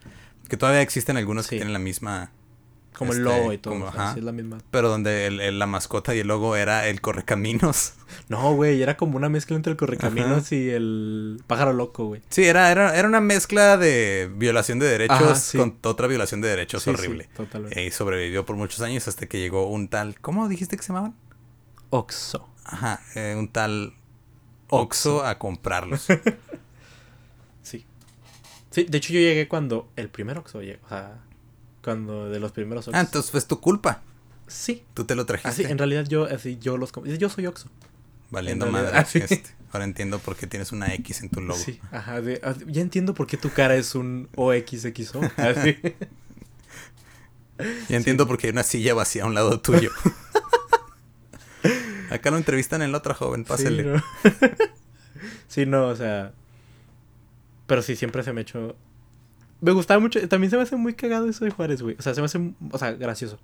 [0.48, 2.30] Que todavía existen algunos que tienen la misma
[2.96, 3.92] como el logo y todo.
[4.16, 4.58] es la misma.
[4.70, 7.92] Pero donde el, la mascota y el logo era el correcaminos.
[8.28, 12.22] No, güey, era como una mezcla entre el correcaminos y el pájaro loco, güey.
[12.30, 16.86] Sí, era, era, era una mezcla de violación de derechos con otra violación de derechos
[16.86, 17.28] horrible.
[17.36, 17.84] totalmente.
[17.84, 20.20] Y sobrevivió por muchos años hasta que llegó un tal.
[20.20, 21.16] ¿Cómo dijiste que se llamaban?
[21.90, 22.48] Oxo.
[22.64, 23.94] Ajá, eh, un tal
[24.68, 26.06] Oxo a comprarlos.
[27.62, 27.86] sí.
[28.70, 30.84] Sí, de hecho yo llegué cuando el primer Oxo llegó.
[30.86, 31.25] O sea
[31.86, 32.98] cuando de los primeros Oxos.
[32.98, 34.02] Ah, entonces fue tu culpa.
[34.48, 34.82] Sí.
[34.92, 35.48] Tú te lo trajiste.
[35.48, 37.68] Así, en realidad yo, así, yo los yo soy Oxo.
[38.30, 38.98] Valiendo madre.
[38.98, 39.44] Este.
[39.70, 41.60] Ahora entiendo por qué tienes una X en tu logo.
[41.60, 42.20] Sí, ajá.
[42.42, 45.20] Ah, ya entiendo por qué tu cara es un OXXO.
[45.36, 45.76] Así.
[47.88, 49.92] ya entiendo por qué hay una silla vacía a un lado tuyo.
[52.10, 53.84] Acá lo entrevistan en la otra joven, pásale.
[53.84, 54.02] Sí no.
[55.46, 56.32] sí, no, o sea.
[57.68, 58.74] Pero sí, siempre se me echó
[59.60, 60.26] me gustaba mucho.
[60.28, 61.96] También se me hace muy cagado eso de Juárez, güey.
[61.98, 63.38] O sea, se me hace, o sea, gracioso.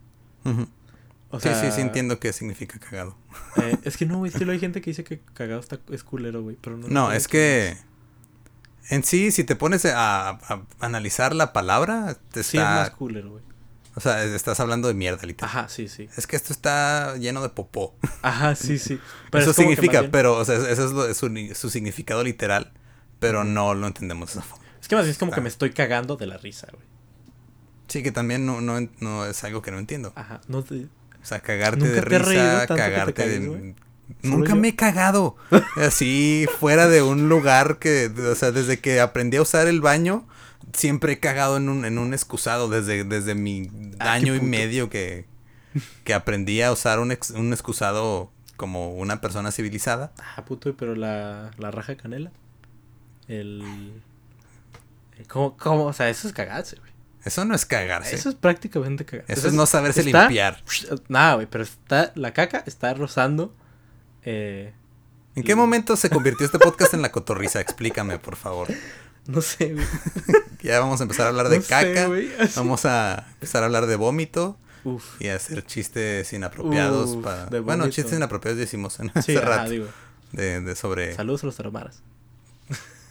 [1.30, 3.16] o sea, sí, sí, sí entiendo qué significa cagado.
[3.56, 6.04] Eh, es que no, güey, es que hay gente que dice que cagado está, es
[6.04, 6.56] culero, güey.
[6.60, 7.76] Pero no, no es que...
[8.88, 10.38] En sí, si te pones a,
[10.80, 12.50] analizar la palabra, te está...
[12.50, 13.42] Sí, es más culero, güey.
[13.94, 15.50] O sea, estás hablando de mierda, literal.
[15.50, 16.08] Ajá, sí, sí.
[16.16, 17.94] Es que esto está lleno de popó.
[18.22, 18.98] Ajá, sí, sí.
[19.32, 22.72] eso significa, pero, o sea, eso es, lo, su, significado literal,
[23.18, 24.61] pero no lo entendemos de esa forma.
[24.92, 26.84] Que más es como que me estoy cagando de la risa, güey.
[27.88, 30.12] Sí, que también no, no, no es algo que no entiendo.
[30.16, 30.84] Ajá, no te...
[30.84, 33.74] O sea, cagarte de risa, cagarte de...
[34.20, 35.34] Nunca me he cagado.
[35.76, 40.28] Así, fuera de un lugar que, o sea, desde que aprendí a usar el baño,
[40.74, 44.90] siempre he cagado en un, en un excusado desde, desde mi ah, año y medio
[44.90, 45.24] que,
[46.04, 50.12] que aprendí a usar un, un excusado como una persona civilizada.
[50.36, 52.30] Ah, puto, pero la, la raja canela.
[53.26, 54.02] El.
[55.28, 55.84] ¿Cómo, ¿Cómo?
[55.84, 56.92] O sea, eso es cagarse, güey.
[57.24, 58.14] Eso no es cagarse.
[58.14, 59.32] Eso es prácticamente cagarse.
[59.32, 60.62] Eso es no saberse limpiar.
[61.08, 62.12] Nada, güey, pero está.
[62.16, 63.54] La caca está rozando.
[64.24, 64.72] Eh,
[65.34, 67.60] ¿En qué momento se convirtió este podcast en la cotorriza?
[67.60, 68.68] Explícame, por favor.
[69.24, 69.86] No sé, güey.
[70.62, 72.08] ya vamos a empezar a hablar de caca.
[72.56, 74.58] vamos a empezar a hablar de vómito.
[74.82, 75.20] Uf.
[75.20, 77.14] Y hacer chistes inapropiados.
[77.22, 77.46] para...
[77.60, 79.70] Bueno, chistes inapropiados decimos en sí, rato.
[79.70, 79.86] Digo.
[80.32, 81.14] De, de, sobre.
[81.14, 82.02] Saludos a los taromaras.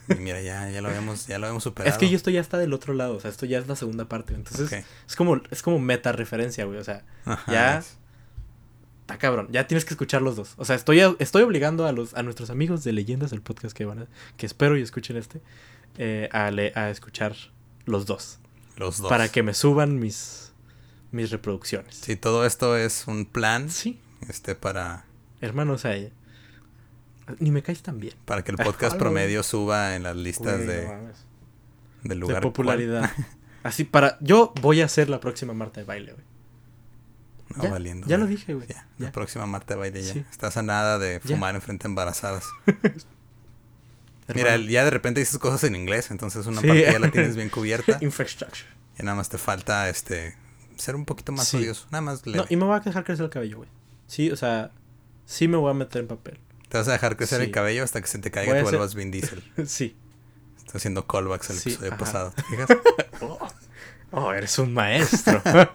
[0.10, 1.92] Y mira, ya, ya lo habíamos, ya lo habíamos superado.
[1.92, 3.76] Es que yo esto ya está del otro lado, o sea, esto ya es la
[3.76, 4.34] segunda parte.
[4.34, 6.80] Entonces, es como, es como meta referencia, güey.
[6.80, 7.04] O sea,
[7.48, 7.84] ya.
[9.02, 9.48] Está cabrón.
[9.52, 10.54] Ya tienes que escuchar los dos.
[10.58, 13.86] O sea, estoy, estoy obligando a los, a nuestros amigos de leyendas del podcast que
[13.86, 15.42] van a, que espero y escuchen este.
[15.98, 17.36] Eh, a, a escuchar
[17.86, 18.40] los dos.
[18.78, 19.10] Los dos.
[19.10, 20.54] Para que me suban mis,
[21.12, 21.96] mis reproducciones.
[21.96, 23.70] Sí, todo esto es un plan.
[23.70, 24.00] Sí.
[24.30, 25.06] Este, para...
[25.42, 25.96] Hermanos, a
[27.40, 28.14] Ni me caes tan bien.
[28.26, 30.88] Para que el podcast promedio suba en las listas de...
[32.04, 32.38] del lugar.
[32.38, 33.12] De popularidad.
[33.64, 34.18] Así para...
[34.22, 36.26] Yo voy a ser la próxima Marta de baile, güey.
[37.56, 38.08] No, valiendo.
[38.08, 38.68] Ya lo dije, güey.
[38.98, 40.14] La próxima Marta de baile ya.
[40.32, 42.48] Estás a nada de fumar enfrente embarazadas.
[44.34, 47.50] Mira, ya de repente dices cosas en inglés, entonces una parte ya la tienes bien
[47.50, 47.98] cubierta.
[48.02, 48.66] Infrastructure.
[48.98, 50.36] Y nada más te falta este
[50.78, 53.30] ser un poquito más odioso, nada más No, y me voy a dejar crecer el
[53.30, 53.70] cabello, güey.
[54.08, 54.72] Sí, o sea,
[55.26, 56.40] sí me voy a meter en papel.
[56.72, 58.96] Te vas a dejar crecer el cabello hasta que se te caiga y tu vuelvas
[58.96, 59.44] Vin Diesel.
[59.68, 59.98] sí.
[60.58, 62.34] Estoy haciendo callbacks al episodio pasado.
[63.20, 63.38] oh,
[64.12, 65.42] oh, eres un maestro.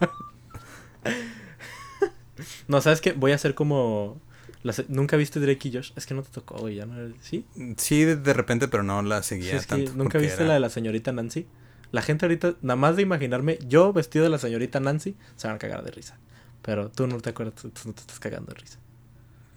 [2.68, 3.12] no, ¿sabes qué?
[3.12, 4.22] Voy a hacer como
[4.88, 5.92] ¿Nunca viste Drake y Josh?
[5.96, 7.12] Es que no te tocó, güey, ya no...
[7.20, 7.44] ¿Sí?
[7.76, 9.92] Sí, de, repente, pero no la seguía tanto.
[9.92, 11.46] ¿Nunca viste la de la señorita Nancy?
[11.92, 15.56] La gente ahorita, nada más de imaginarme yo vestido de la señorita Nancy, se van
[15.56, 16.18] a cagar de risa.
[16.62, 18.78] Pero tú no te acuerdas, tú no te estás cagando de risa.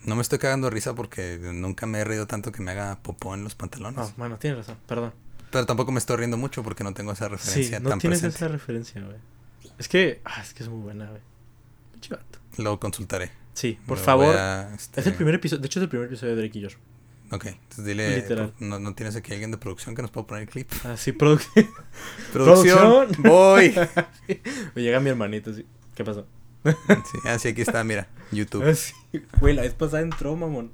[0.06, 3.00] No me estoy cagando de risa porque nunca me he reído tanto que me haga
[3.02, 4.00] popó en los pantalones.
[4.00, 5.14] Oh, bueno, tienes razón, perdón.
[5.52, 8.48] Pero tampoco me estoy riendo mucho porque no tengo esa referencia sí, no tienes esa
[8.48, 9.18] referencia, güey.
[9.78, 11.22] Es que, ah, es que es muy buena, güey.
[12.02, 12.40] Chivato.
[12.58, 13.32] Lo consultaré.
[13.54, 14.36] Sí, por favor.
[14.74, 16.76] Este, es el primer episodio, de hecho es el primer episodio de Drake y Josh.
[17.32, 18.54] Ok, entonces dile, Literal.
[18.60, 20.72] No, no, tienes aquí alguien de producción que nos pueda poner el clip?
[20.84, 21.70] Ah, sí, producción.
[22.34, 23.76] producción, voy.
[24.76, 25.66] Me llega mi hermanito, sí.
[25.94, 26.26] ¿Qué pasó?
[26.63, 28.63] Sí, así aquí está, mira, YouTube.
[29.12, 30.72] Ah, Güey, la vez pasada entró, mamón.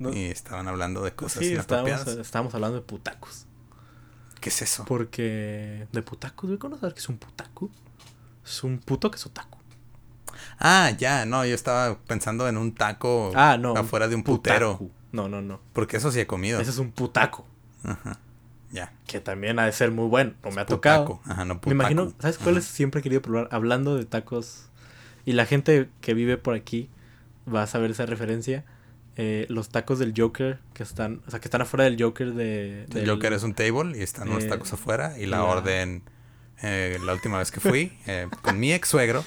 [0.00, 3.46] Y estaban hablando de cosas sí, estábamos, estábamos hablando de putacos.
[4.40, 4.84] ¿Qué es eso?
[4.84, 7.70] Porque de putacos, ¿Cómo conocer qué es un putaco?
[8.44, 9.58] Es un puto que es otaku.
[10.58, 14.80] Ah, ya, no, yo estaba pensando en un taco ah, no, afuera de un putero.
[15.12, 15.60] No, no, no.
[15.72, 16.60] Porque eso sí he comido.
[16.60, 17.46] Ese es un putaco.
[17.82, 18.18] Ajá.
[18.70, 18.92] Ya.
[19.06, 20.34] Que también ha de ser muy bueno.
[20.44, 21.20] No me ha tocado.
[21.24, 21.68] Ajá, no putaco.
[21.70, 23.48] Me imagino, ¿sabes cuáles siempre he querido probar?
[23.50, 24.67] Hablando de tacos.
[25.28, 26.88] Y la gente que vive por aquí
[27.46, 28.64] va a saber esa referencia.
[29.16, 32.86] Eh, los tacos del Joker que están, o sea, que están afuera del Joker de...
[32.94, 36.02] El Joker es un table y están los tacos afuera y la, orden,
[36.62, 39.22] eh, la última vez que fui, eh, con mi ex suegro,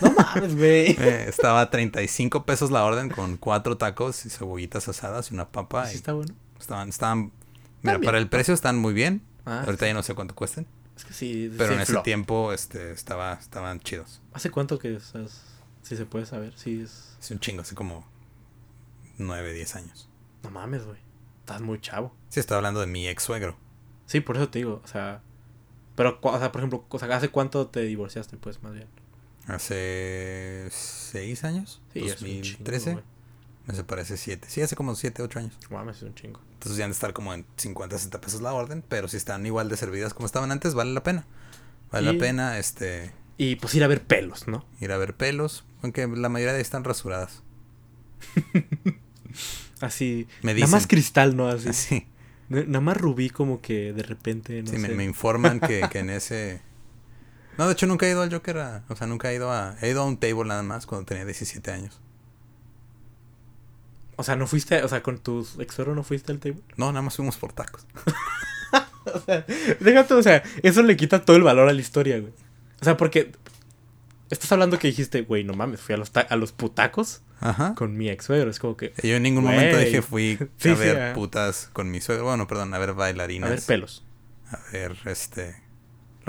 [0.00, 0.96] no mames, güey.
[0.98, 5.50] Eh, estaba a 35 pesos la orden con cuatro tacos y cebollitas asadas y una
[5.50, 5.86] papa.
[5.86, 6.34] Sí, está bueno.
[6.58, 7.30] Estaban, estaban.
[7.82, 9.22] Mira, para el precio están muy bien.
[9.46, 10.66] Ah, Ahorita ya no sé cuánto cuesten.
[10.98, 11.48] Es que sí.
[11.56, 14.20] Pero en ese tiempo este, estaba, estaban chidos.
[14.32, 15.44] ¿Hace cuánto que estás?
[15.82, 17.16] Si se puede saber, sí es.
[17.20, 18.04] Hace un chingo, hace como
[19.16, 20.08] 9, 10 años.
[20.42, 20.98] No mames, güey.
[21.38, 22.16] Estás muy chavo.
[22.30, 23.56] Sí, estoy hablando de mi ex suegro.
[24.06, 25.22] Sí, por eso te digo, o sea.
[25.94, 28.88] Pero, o sea, por ejemplo, ¿hace cuánto te divorciaste, pues, más bien?
[29.46, 31.80] Hace seis años.
[31.92, 32.98] Sí, 2013.
[33.66, 34.48] Me se parece siete.
[34.50, 35.56] Sí, hace como siete, ocho años.
[35.70, 36.40] Mames, es un chingo.
[36.58, 38.82] Entonces ya han de estar como en 50, 60 pesos la orden.
[38.88, 41.24] Pero si están igual de servidas como estaban antes, vale la pena.
[41.92, 43.12] Vale la pena, este.
[43.36, 44.66] Y pues ir a ver pelos, ¿no?
[44.80, 45.64] Ir a ver pelos.
[45.82, 47.44] Aunque la mayoría de están rasuradas.
[49.80, 50.26] Así.
[50.42, 50.68] Me dicen.
[50.72, 51.48] La más cristal, ¿no?
[51.48, 51.70] Así.
[51.72, 52.06] Sí.
[52.48, 56.62] Nada más Rubí como que de repente, no sí, Me, informan que, que, en ese...
[57.58, 58.56] No, de hecho nunca he ido al Joker,
[58.88, 59.76] o sea, nunca he ido a...
[59.82, 62.00] He ido a un table nada más cuando tenía 17 años.
[64.18, 66.60] O sea, ¿no fuiste, o sea, con tu ex no fuiste al table?
[66.76, 67.86] No, nada más fuimos por tacos.
[69.14, 69.46] o sea,
[69.78, 72.32] déjate, o sea, eso le quita todo el valor a la historia, güey.
[72.80, 73.30] O sea, porque
[74.28, 77.76] estás hablando que dijiste, güey, no mames, fui a los, a los putacos Ajá.
[77.76, 78.50] con mi ex suegro.
[78.50, 78.92] Es como que.
[79.04, 82.24] Yo en ningún momento dije fui a ver putas con mi suegro.
[82.24, 83.48] Bueno, perdón, a ver bailarinas.
[83.48, 84.04] A ver pelos.
[84.50, 85.62] A ver, este.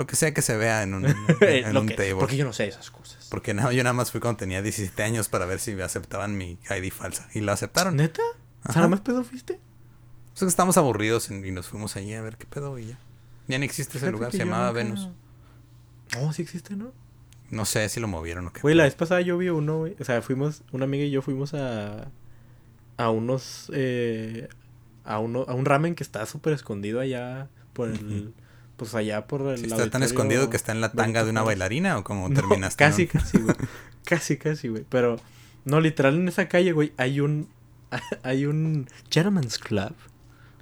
[0.00, 1.04] Lo que sea que se vea en un,
[1.42, 2.14] en un table.
[2.14, 3.28] Porque yo no sé esas cosas.
[3.30, 6.38] Porque no, yo nada más fui cuando tenía 17 años para ver si me aceptaban
[6.38, 7.28] mi ID falsa.
[7.34, 7.96] Y lo aceptaron.
[7.96, 8.22] ¿Neta?
[8.64, 9.60] O sea, nada más pedo fuiste.
[10.32, 12.98] O sea, que estábamos aburridos y nos fuimos allí a ver qué pedo y ya.
[13.46, 15.10] Ya ni existe ese lugar, se llamaba Venus.
[16.18, 16.94] Oh, sí existe, ¿no?
[17.50, 18.62] No sé si lo movieron o qué.
[18.62, 19.96] Güey, la vez pasada yo vi uno, güey.
[20.00, 22.10] O sea, fuimos, una amiga y yo fuimos a.
[22.96, 23.70] A unos.
[23.74, 24.48] Eh,
[25.04, 28.32] a, uno, a un ramen que está súper escondido allá por el.
[28.80, 29.62] Pues allá por el.
[29.62, 32.82] ¿Está tan escondido que está en la tanga de una bailarina o cómo terminaste?
[32.82, 33.54] Casi, casi, güey.
[34.06, 34.86] casi, casi, güey.
[34.88, 35.20] Pero.
[35.66, 37.46] No, literal en esa calle, güey, hay un.
[38.22, 38.88] Hay un.
[39.10, 39.92] Gentleman's Club.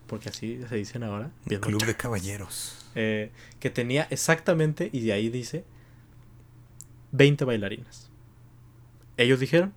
[0.09, 1.31] Porque así se dicen ahora.
[1.61, 2.88] Club de caballeros.
[2.96, 5.64] Eh, que tenía exactamente, y de ahí dice
[7.12, 8.11] 20 bailarinas.
[9.16, 9.74] Ellos dijeron,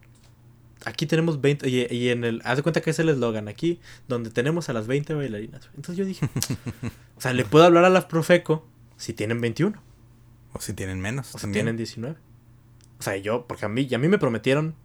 [0.86, 4.30] aquí tenemos 20, y, en el, haz de cuenta que es el eslogan, aquí donde
[4.30, 5.70] tenemos a las 20 bailarinas.
[5.76, 6.28] Entonces yo dije,
[7.16, 8.68] o sea, le puedo hablar a las Profeco
[8.98, 9.82] si tienen 21.
[10.54, 11.34] O si tienen menos.
[11.34, 12.16] O si tienen 19.
[13.00, 14.76] O sea, yo, porque a mí, y a mí me prometieron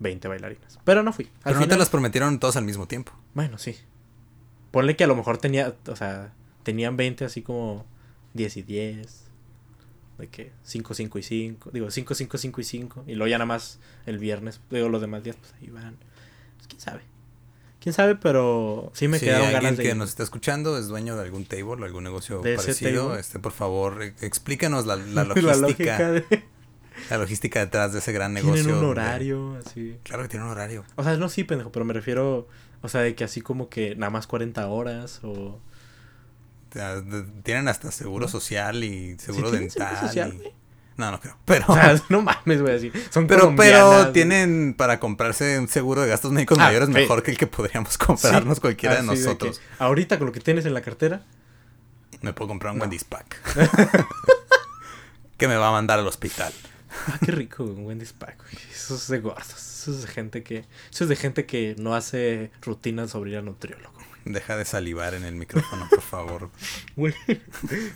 [0.00, 0.78] 20 bailarinas.
[0.84, 1.26] Pero no fui.
[1.42, 3.12] Al pero no te las prometieron todos al mismo tiempo.
[3.34, 3.76] Bueno, sí.
[4.70, 7.86] Ponle que a lo mejor tenía, o sea, tenían 20 así como
[8.32, 9.23] 10 y 10
[10.18, 13.38] de que 5, 5 y 5, digo 5, 5, 5 y 5, y luego ya
[13.38, 15.96] nada más el viernes, digo los demás días, pues ahí van.
[16.56, 17.02] Pues, quién sabe.
[17.80, 19.82] Quién sabe, pero sí me quedaron ganas de.
[19.82, 23.52] que nos está escuchando es dueño de algún table, o algún negocio parecido, este, por
[23.52, 25.98] favor, e, explíquenos la, la logística.
[25.98, 26.44] la, de...
[27.10, 28.64] la logística detrás de ese gran negocio.
[28.64, 29.98] Tienen un horario, así.
[30.02, 30.84] Claro que tiene un horario.
[30.96, 32.48] O sea, no, sí, pendejo, pero me refiero,
[32.80, 35.60] o sea, de que así como que nada más 40 horas o
[37.42, 40.52] tienen hasta seguro social y seguro dental.
[40.96, 41.36] No, no creo.
[41.44, 41.66] Pero.
[42.08, 42.92] no mames, güey, así.
[43.10, 47.32] Son pero, pero tienen para comprarse un seguro de gastos médicos ah, mayores mejor que
[47.32, 49.60] el que podríamos comprarnos cualquiera de nosotros.
[49.78, 51.24] ahorita con lo que tienes en la cartera.
[52.20, 53.36] Me puedo comprar un Wendy's Pack.
[55.36, 56.52] que me va a mandar al hospital.
[57.08, 58.38] Ah, qué rico, un Wendy's Pack,
[58.72, 59.48] Eso es de gordos.
[59.48, 60.64] Eso es de gente que.
[60.90, 63.93] Eso es de gente que no hace rutinas sobre ir al nutriólogo.
[64.24, 66.50] Deja de salivar en el micrófono, por favor.
[66.96, 67.14] Güey,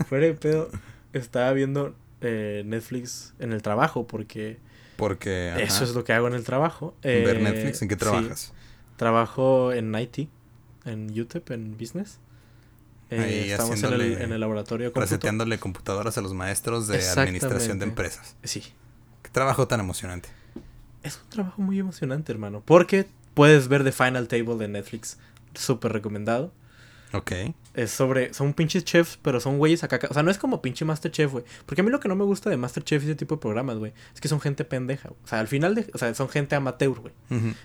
[0.09, 0.71] fuera de pedo,
[1.13, 4.59] estaba viendo eh, Netflix en el trabajo porque...
[4.97, 5.55] Porque...
[5.63, 6.95] Eso es lo que hago en el trabajo.
[7.03, 7.83] ¿Ver eh, Netflix?
[7.83, 8.53] ¿En qué trabajas?
[8.99, 10.29] trabajo en IT,
[10.85, 12.19] en YouTube, en Business.
[13.11, 14.93] Eh, estamos en el, en el, laboratorio.
[14.95, 18.37] Reseteándole computadoras a los maestros de administración de empresas.
[18.43, 18.63] Sí.
[19.23, 20.29] Qué trabajo tan emocionante.
[21.03, 22.63] Es un trabajo muy emocionante, hermano.
[22.67, 25.17] Porque puedes ver The Final Table de Netflix
[25.55, 26.53] súper recomendado.
[27.13, 27.33] Ok.
[27.79, 28.35] Es sobre.
[28.35, 30.01] Son pinches chefs, pero son güeyes acá.
[30.11, 31.45] O sea, no es como pinche Masterchef, güey.
[31.65, 33.79] Porque a mí lo que no me gusta de Masterchef y ese tipo de programas,
[33.79, 35.11] güey, es que son gente pendeja.
[35.11, 37.15] O sea, al final, de, o sea, son gente amateur, güey.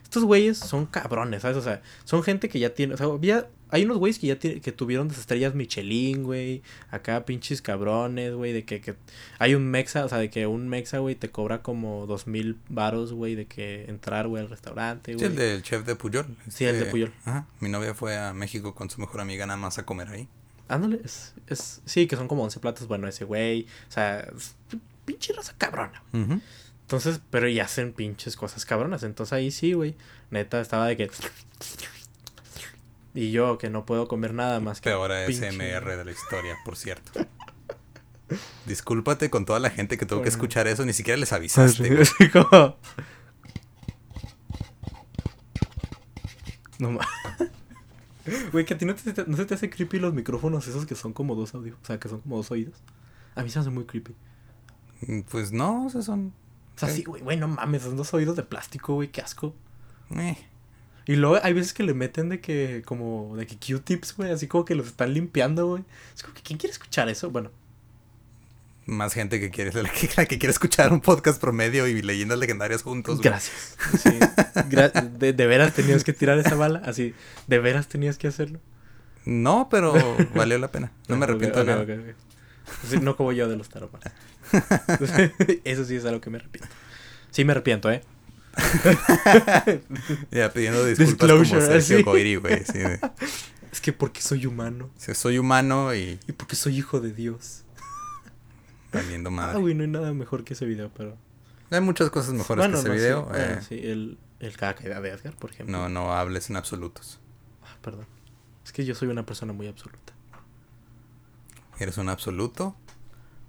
[0.03, 1.57] Estos güeyes son cabrones, ¿sabes?
[1.57, 2.93] O sea, son gente que ya tiene.
[2.93, 6.61] O sea, había hay unos güeyes que ya que tuvieron las estrellas Michelin, güey.
[6.91, 8.53] Acá pinches cabrones, güey.
[8.53, 8.93] De que, que,
[9.39, 12.59] hay un mexa, o sea, de que un mexa, güey, te cobra como dos mil
[12.69, 15.25] varos, güey, de que entrar, güey, al restaurante, güey.
[15.25, 16.37] Sí, el del chef de Puyol.
[16.49, 17.13] Sí, el de este, Puyol.
[17.25, 17.47] Ajá.
[17.61, 20.27] Mi novia fue a México con su mejor amiga nada más a comer ahí.
[20.67, 23.67] Ándale, es, es, sí, que son como 11 platos, bueno, ese güey.
[23.89, 24.27] O sea,
[25.05, 26.03] pinche raza cabrona.
[26.13, 29.03] Entonces, pero y hacen pinches cosas cabronas.
[29.03, 29.95] Entonces ahí sí, güey.
[30.31, 31.09] Neta, estaba de que
[33.15, 34.89] y yo que no puedo comer nada más que.
[34.89, 37.25] Peor ASMR de la historia, por cierto.
[38.65, 42.03] Discúlpate con toda la gente que tuvo que escuchar eso, ni siquiera les avisaste.
[46.79, 47.07] No más.
[48.51, 50.95] Güey, que a ti no, te, no se te hace creepy los micrófonos esos que
[50.95, 51.77] son como dos audios.
[51.81, 52.75] O sea, que son como dos oídos.
[53.35, 54.15] A mí se me hace muy creepy.
[55.07, 56.33] Mm, pues no, o sea, son.
[56.75, 59.53] O sea, sí, güey, güey, no mames, son dos oídos de plástico, güey, qué asco.
[60.11, 60.37] Eh.
[61.05, 64.47] Y luego hay veces que le meten de que, como, de que Q-tips, güey, así
[64.47, 65.83] como que los están limpiando, güey.
[66.15, 67.29] Es como que, ¿quién quiere escuchar eso?
[67.29, 67.51] Bueno.
[68.85, 73.19] Más gente que quiere, que, que quiere escuchar un podcast promedio y leyendas legendarias juntos.
[73.19, 73.29] Güey.
[73.29, 73.77] Gracias.
[75.19, 77.13] de, veras tenías que tirar esa bala, así,
[77.47, 78.59] de veras tenías que hacerlo.
[79.25, 79.93] No, pero
[80.35, 80.91] valió la pena.
[81.07, 81.85] No me arrepiento de nada.
[83.01, 84.01] no como yo de los taromas.
[85.63, 86.69] Eso sí es algo que me arrepiento.
[87.31, 88.03] Sí me arrepiento, ¿eh?
[90.29, 92.61] ya pidiendo disculpas como Sergio Coiri, güey.
[93.71, 94.91] Es que porque soy humano.
[94.97, 96.19] soy humano y.
[96.27, 97.62] Y porque soy hijo de Dios.
[98.93, 99.57] Valiendo madre.
[99.57, 101.17] Ah, güey, no hay nada mejor que ese video, pero.
[101.71, 103.29] Hay muchas cosas mejores que ese video.
[103.33, 103.59] Sí, eh.
[103.67, 105.77] sí, el, el caída de Edgar, por ejemplo.
[105.77, 107.19] No, no hables en absolutos.
[107.63, 108.05] Ah, perdón.
[108.63, 110.13] Es que yo soy una persona muy absoluta.
[111.79, 112.75] ¿Eres un absoluto?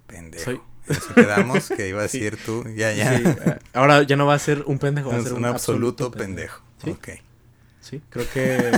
[0.07, 0.43] Pendejo.
[0.43, 0.61] Soy...
[0.87, 2.63] Eso quedamos que iba a decir tú.
[2.75, 3.15] Ya, ya.
[3.15, 6.61] Eh, ahora ya no va a ser un pendejo, va a ser un, absoluto, pendejo.
[6.81, 6.99] pendejo.
[6.99, 7.21] Ok.
[7.81, 8.71] Sí, creo que.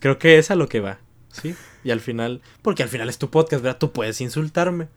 [0.00, 0.98] creo que es a lo que va.
[1.30, 1.54] Sí.
[1.84, 2.42] Y al final.
[2.62, 3.78] Porque al final es tu podcast, ¿verdad?
[3.78, 4.88] Tú puedes insultarme.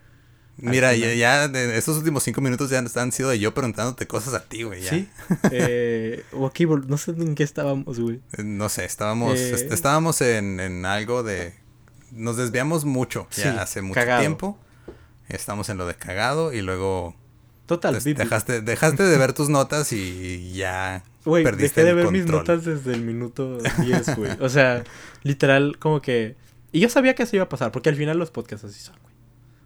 [0.58, 4.43] Mira, ya, ya estos últimos cinco minutos ya han sido de yo preguntándote cosas a
[4.43, 4.84] ti, güey.
[4.84, 5.10] Sí.
[5.51, 8.22] Eh, ok, no sé en qué estábamos, güey.
[8.38, 11.53] Eh, no sé, estábamos, eh, estábamos en, en, algo de...
[12.12, 14.58] Nos desviamos mucho ya hace mucho tiempo.
[15.28, 17.16] Estamos en lo de cagado y luego...
[17.66, 22.64] Total, dejaste, dejaste de ver tus notas y ya Güey, dejé de ver mis notas
[22.64, 24.32] desde el minuto 10, güey.
[24.39, 24.84] O sea,
[25.24, 26.36] literal, como que...
[26.72, 28.95] Y yo sabía que eso iba a pasar, porque al final los podcasts así son,
[29.01, 29.14] güey.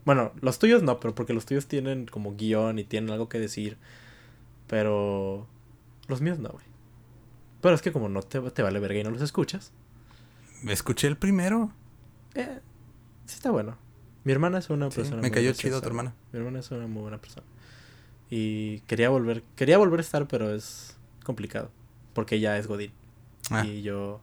[0.09, 3.37] Bueno, los tuyos no, pero porque los tuyos tienen como guion y tienen algo que
[3.37, 3.77] decir.
[4.65, 5.45] Pero
[6.07, 6.65] los míos no, güey.
[7.61, 9.71] Pero es que como no te, te vale verga y no los escuchas.
[10.63, 11.71] ¿Me escuché el primero?
[12.33, 12.59] Eh,
[13.27, 13.77] sí está bueno.
[14.23, 15.21] Mi hermana es una persona.
[15.21, 16.15] Me cayó chido tu hermana.
[16.31, 17.45] Mi hermana es una muy buena persona.
[18.31, 21.69] Y quería volver, quería volver a estar, pero es complicado.
[22.15, 22.93] Porque ella es Godín.
[23.51, 23.63] Ah.
[23.63, 24.21] Y yo.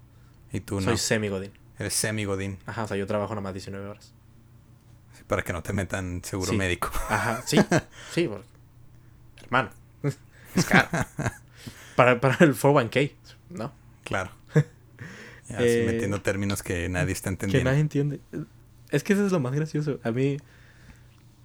[0.53, 1.53] Y tú soy semi Godín.
[1.79, 2.59] Eres semi Godín.
[2.67, 4.16] Ajá, o sea, yo trabajo nada más 19 horas.
[5.27, 6.91] Para que no te metan seguro médico.
[7.09, 7.59] Ajá, sí.
[8.13, 8.29] Sí,
[9.43, 9.71] hermano.
[10.55, 10.89] Es caro.
[11.97, 13.13] para, para el 401k,
[13.51, 13.73] ¿no?
[14.05, 14.31] Claro.
[15.49, 17.61] Ya, eh, metiendo términos que nadie está entendiendo.
[17.61, 18.19] Que nadie entiende.
[18.91, 20.01] Es que eso es lo más gracioso.
[20.03, 20.39] A mí.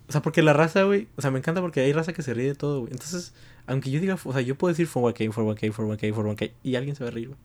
[0.07, 1.07] O sea, porque la raza, güey.
[1.17, 2.93] O sea, me encanta porque hay raza que se ríe de todo, güey.
[2.93, 3.35] Entonces,
[3.67, 7.03] aunque yo diga, o sea, yo puedo decir 401k, 401k, 401k, 401k, y alguien se
[7.03, 7.39] va a reír, güey.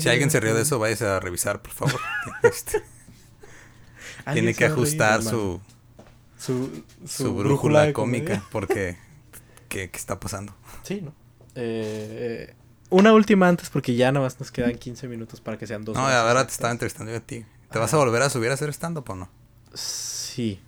[0.00, 2.00] Si alguien se rió de eso, váyase a revisar, por favor.
[2.42, 2.82] Este,
[4.32, 5.60] tiene que ajustar su,
[6.38, 8.96] su, su, brújula, cómica, porque
[9.68, 10.54] ¿qué, ¿qué, está pasando?
[10.82, 11.12] Sí, ¿no?
[11.54, 12.54] Eh,
[12.90, 15.96] una última antes, porque ya nada más nos quedan 15 minutos para que sean dos.
[15.96, 17.44] No, ahora te estaba entrevistando yo a ti.
[17.70, 19.28] ¿Te vas a volver a subir a hacer stand-up o no?
[19.74, 20.60] Sí.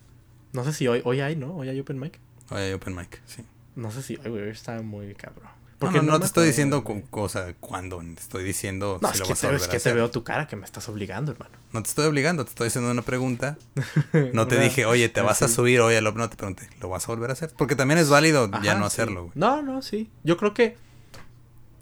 [0.52, 1.56] No sé si hoy, hoy hay, ¿no?
[1.56, 2.18] Hoy hay open mic.
[2.50, 3.44] Hoy hay open mic, sí.
[3.76, 5.48] No sé si, güey, está muy cabrón.
[5.80, 9.20] Porque no, no, te estoy diciendo con cosa cuándo, te estoy diciendo no, si es
[9.20, 11.32] lo que vas a volver es que te veo tu cara que me estás obligando,
[11.32, 11.56] hermano.
[11.72, 13.56] No te estoy obligando, te estoy haciendo una pregunta.
[14.34, 17.04] No te dije, oye, te vas a subir hoy al no te pregunté, ¿lo vas
[17.04, 17.50] a volver a hacer?
[17.56, 19.32] Porque también es válido ya no hacerlo, güey.
[19.34, 20.10] No, no, sí.
[20.22, 20.76] Yo creo que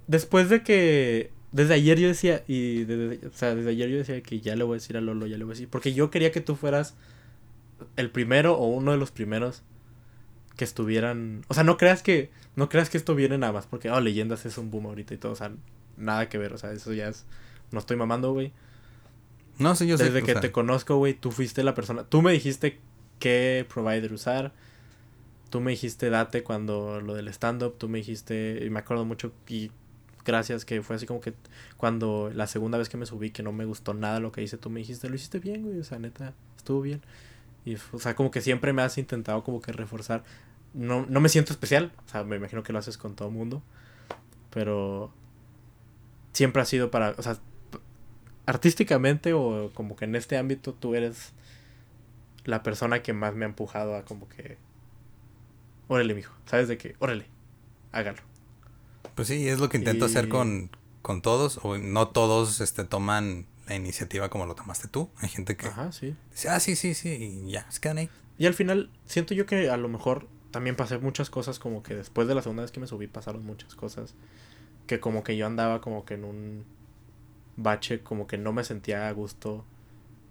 [0.06, 4.22] después de que desde ayer yo decía y desde, o sea, desde ayer yo decía
[4.22, 6.10] que ya le voy a decir a Lolo, ya le voy a decir, porque yo
[6.10, 6.94] quería que tú fueras
[7.96, 9.64] el primero o uno de los primeros
[10.58, 11.44] que estuvieran.
[11.48, 12.30] O sea, no creas que.
[12.56, 15.16] No creas que esto viene nada más porque, oh, leyendas es un boom ahorita y
[15.16, 15.32] todo.
[15.32, 15.52] O sea,
[15.96, 16.52] nada que ver.
[16.52, 17.24] O sea, eso ya es.
[17.70, 18.52] No estoy mamando, güey.
[19.58, 20.20] No, sí, yo Desde sé.
[20.20, 22.04] Desde que te conozco, güey, tú fuiste la persona.
[22.04, 22.80] Tú me dijiste
[23.20, 24.52] qué provider usar.
[25.48, 27.76] Tú me dijiste date cuando lo del stand-up.
[27.78, 28.60] Tú me dijiste.
[28.66, 29.32] Y me acuerdo mucho.
[29.46, 29.70] Y
[30.26, 31.34] gracias, que fue así como que
[31.76, 34.58] cuando la segunda vez que me subí, que no me gustó nada lo que hice,
[34.58, 35.78] tú me dijiste, lo hiciste bien, güey.
[35.78, 37.00] O sea, neta, estuvo bien.
[37.64, 40.24] Y, o sea, como que siempre me has intentado como que reforzar
[40.74, 43.34] no, no me siento especial, o sea, me imagino que lo haces con todo el
[43.34, 43.62] mundo,
[44.50, 45.12] pero
[46.32, 47.38] siempre ha sido para, o sea,
[48.46, 51.32] artísticamente o como que en este ámbito tú eres
[52.44, 54.56] la persona que más me ha empujado a como que,
[55.88, 56.96] órale, mijo, ¿sabes de qué?
[56.98, 57.26] Órale,
[57.92, 58.22] hágalo.
[59.14, 60.70] Pues sí, es lo que intento hacer con,
[61.02, 65.10] con todos, o no todos este, toman la iniciativa como lo tomaste tú.
[65.18, 66.14] Hay gente que Ajá, sí.
[66.30, 68.10] dice, ah, sí, sí, sí, y ya, se quedan ahí.
[68.38, 71.94] Y al final, siento yo que a lo mejor también pasé muchas cosas como que
[71.94, 74.14] después de la segunda vez que me subí pasaron muchas cosas
[74.86, 76.64] que como que yo andaba como que en un
[77.56, 79.64] bache como que no me sentía a gusto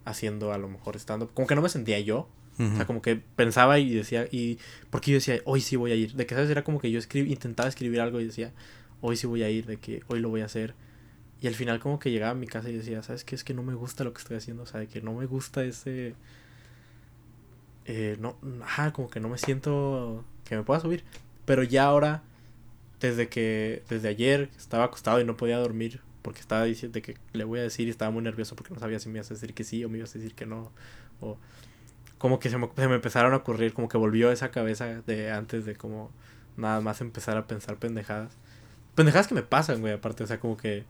[0.05, 2.30] haciendo a lo mejor estando como que no me sentía yo.
[2.59, 4.57] O sea como que pensaba y decía y
[4.89, 6.97] porque yo decía hoy sí voy a ir de que sabes era como que yo
[6.97, 8.51] escribí intentaba escribir algo y decía
[8.99, 10.74] hoy sí voy a ir de que hoy lo voy a hacer
[11.39, 13.53] y al final como que llegaba a mi casa y decía sabes qué es que
[13.53, 16.15] no me gusta lo que estoy haciendo o sea de que no me gusta ese
[17.88, 21.04] eh, no, ajá, como que no me siento que me pueda subir.
[21.46, 22.22] Pero ya ahora,
[23.00, 27.46] desde que, desde ayer estaba acostado y no podía dormir porque estaba diciendo que le
[27.46, 29.54] voy a decir y estaba muy nervioso porque no sabía si me ibas a decir
[29.54, 30.72] que sí o me ibas a decir que no.
[31.22, 31.38] O
[32.18, 35.32] como que se me, se me empezaron a ocurrir, como que volvió esa cabeza de
[35.32, 36.12] antes de como
[36.58, 38.34] nada más empezar a pensar pendejadas.
[38.96, 40.84] Pendejadas que me pasan, güey, aparte, o sea, como que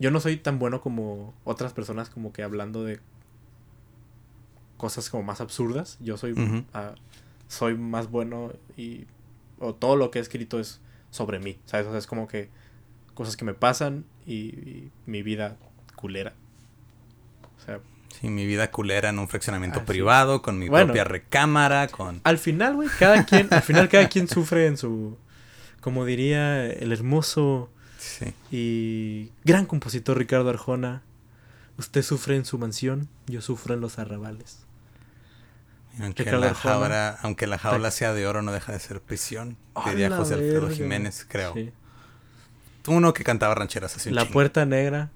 [0.00, 2.98] yo no soy tan bueno como otras personas como que hablando de
[4.76, 5.98] cosas como más absurdas.
[6.00, 6.34] Yo soy,
[6.72, 6.94] ah,
[7.48, 9.06] soy más bueno y
[9.58, 11.86] o todo lo que he escrito es sobre mí, ¿sabes?
[11.86, 12.50] O sea, es como que
[13.14, 15.56] cosas que me pasan y, mi vida
[15.94, 16.34] culera.
[17.58, 17.80] O sea,
[18.20, 22.20] Sí, mi vida culera en un fraccionamiento privado, con mi propia recámara, con...
[22.22, 25.18] Al final, güey, cada quien, al final cada quien sufre en su,
[25.80, 28.32] como diría el hermoso sí.
[28.52, 31.02] y gran compositor Ricardo Arjona,
[31.78, 34.60] usted sufre en su mansión, yo sufro en los arrabales.
[36.00, 39.56] Aunque la, jaula, aunque la jaula sea de oro, no deja de ser prisión.
[39.86, 41.54] Diría José Alfredo Jiménez, creo.
[41.54, 41.72] Sí.
[42.88, 44.10] Uno que cantaba rancheras así.
[44.10, 45.10] La puerta negra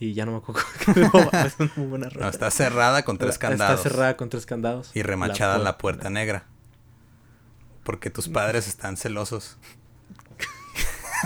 [0.00, 0.62] y ya no me acuerdo.
[1.46, 3.78] es muy buena no, está cerrada con tres candados.
[3.78, 4.90] Está cerrada con tres candados.
[4.94, 6.44] Y remachada la puerta, negra.
[7.84, 9.56] Porque tus padres están celosos.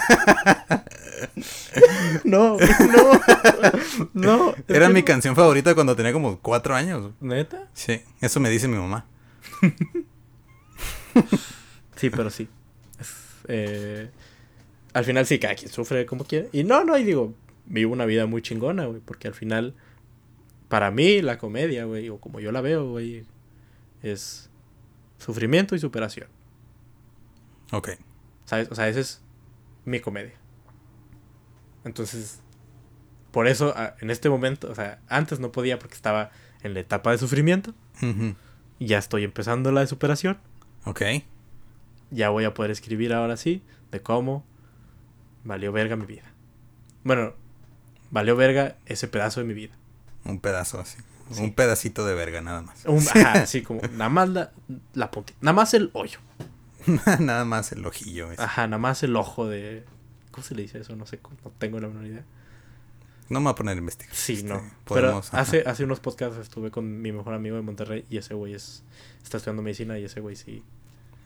[2.24, 3.20] no, no,
[4.12, 4.54] no.
[4.68, 7.12] Era mi canción favorita cuando tenía como cuatro años.
[7.20, 7.68] ¿Neta?
[7.74, 9.06] Sí, eso me dice mi mamá.
[11.96, 12.48] sí, pero sí.
[13.48, 14.10] Eh,
[14.92, 16.48] al final sí, cada quien sufre como quiere.
[16.52, 17.34] Y no, no, y digo,
[17.66, 19.74] vivo una vida muy chingona, güey, porque al final,
[20.68, 23.24] para mí, la comedia, güey, o como yo la veo, güey,
[24.02, 24.50] es
[25.18, 26.28] sufrimiento y superación.
[27.72, 27.90] Ok.
[28.44, 28.68] ¿Sabes?
[28.70, 29.22] O sea, esa es
[29.84, 30.41] mi comedia.
[31.84, 32.40] Entonces,
[33.30, 36.30] por eso, en este momento, o sea, antes no podía porque estaba
[36.62, 37.74] en la etapa de sufrimiento.
[38.78, 40.38] Y ya estoy empezando la de superación.
[40.84, 41.02] Ok.
[42.10, 44.44] Ya voy a poder escribir ahora sí de cómo
[45.44, 46.32] valió verga mi vida.
[47.04, 47.34] Bueno,
[48.10, 49.74] valió verga ese pedazo de mi vida.
[50.24, 50.98] Un pedazo así.
[51.38, 52.84] Un pedacito de verga, nada más.
[53.34, 54.52] así como, nada más la,
[54.94, 55.38] la puntita.
[55.40, 56.18] Nada más el hoyo.
[57.20, 58.28] nada más el ojillo.
[58.38, 59.84] Ajá, nada más el ojo de.
[60.32, 60.96] ¿Cómo se le dice eso?
[60.96, 62.24] No sé, no tengo la menor idea.
[63.28, 64.14] No me voy a poner a investigar.
[64.14, 64.62] Sí, este, no.
[64.88, 68.54] Pero hace, hace unos podcasts estuve con mi mejor amigo de Monterrey y ese güey
[68.54, 68.82] es,
[69.22, 70.64] está estudiando medicina y ese güey sí.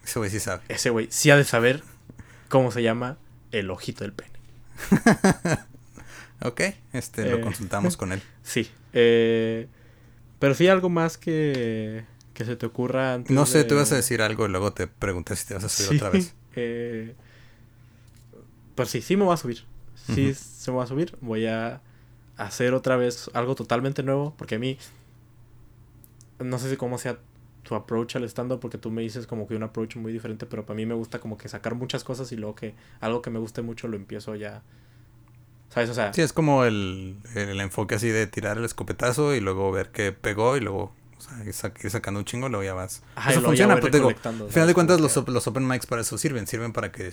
[0.05, 0.63] Ese güey sí sabe.
[0.69, 1.83] Ese güey sí ha de saber
[2.49, 3.17] cómo se llama
[3.51, 4.33] el ojito del pene.
[6.43, 6.61] Ok,
[6.93, 8.23] este, lo eh, consultamos con él.
[8.43, 8.71] Sí.
[8.93, 9.69] Eh,
[10.39, 12.05] pero sí algo más que,
[12.35, 14.87] que se te ocurra antes No sé, tú vas a decir algo y luego te
[14.87, 16.35] pregunté si te vas a subir otra vez.
[16.59, 17.15] Eh,
[18.77, 19.65] pues sí, sí me voy a subir.
[20.15, 21.17] Sí, se me va a subir.
[21.21, 21.81] Voy a
[22.37, 24.35] hacer otra vez algo totalmente nuevo.
[24.39, 24.79] Porque a mí,
[26.39, 27.19] no sé si cómo sea
[27.65, 30.65] tu approach al stand-up, porque tú me dices como que un approach muy diferente, pero
[30.65, 33.41] para mí me gusta como que sacar muchas cosas y luego que algo que me
[33.41, 34.63] guste mucho lo empiezo ya
[35.71, 35.91] ¿Sabes?
[35.91, 36.13] O sea.
[36.13, 40.13] Sí, es como el, el enfoque así de tirar el escopetazo y luego ver qué
[40.13, 43.03] pegó y luego o sea, ir sacando un chingo, luego ya vas.
[43.29, 46.47] eso funciona, pero digo, al final de cuentas los, los open mics para eso sirven,
[46.47, 47.13] sirven para que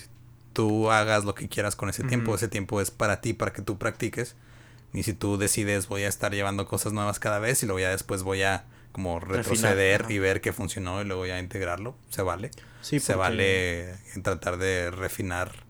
[0.54, 3.62] tú hagas lo que quieras con ese tiempo, ese tiempo es para ti, para que
[3.62, 4.36] tú practiques.
[4.94, 7.90] Y si tú decides voy a estar llevando cosas nuevas cada vez y luego ya
[7.90, 12.52] después voy a como retroceder y ver qué funcionó y luego ya integrarlo, se vale.
[12.82, 15.66] Sí, Se vale en tratar de refinar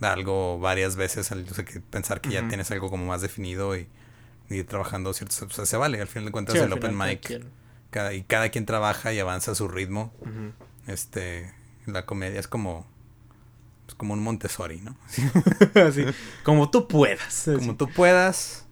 [0.00, 3.88] algo varias veces, o sea, que pensar que ya tienes algo como más definido y,
[4.48, 7.44] y trabajando ciertos, o sea, se vale, al final de cuentas el open mic,
[7.90, 10.12] cada, y cada quien trabaja y avanza a su ritmo,
[10.86, 11.52] este,
[11.86, 12.86] la comedia es como,
[13.92, 14.96] es como un Montessori, ¿no?
[15.86, 16.04] Así,
[16.42, 17.50] como tú puedas.
[17.58, 18.66] Como tú puedas.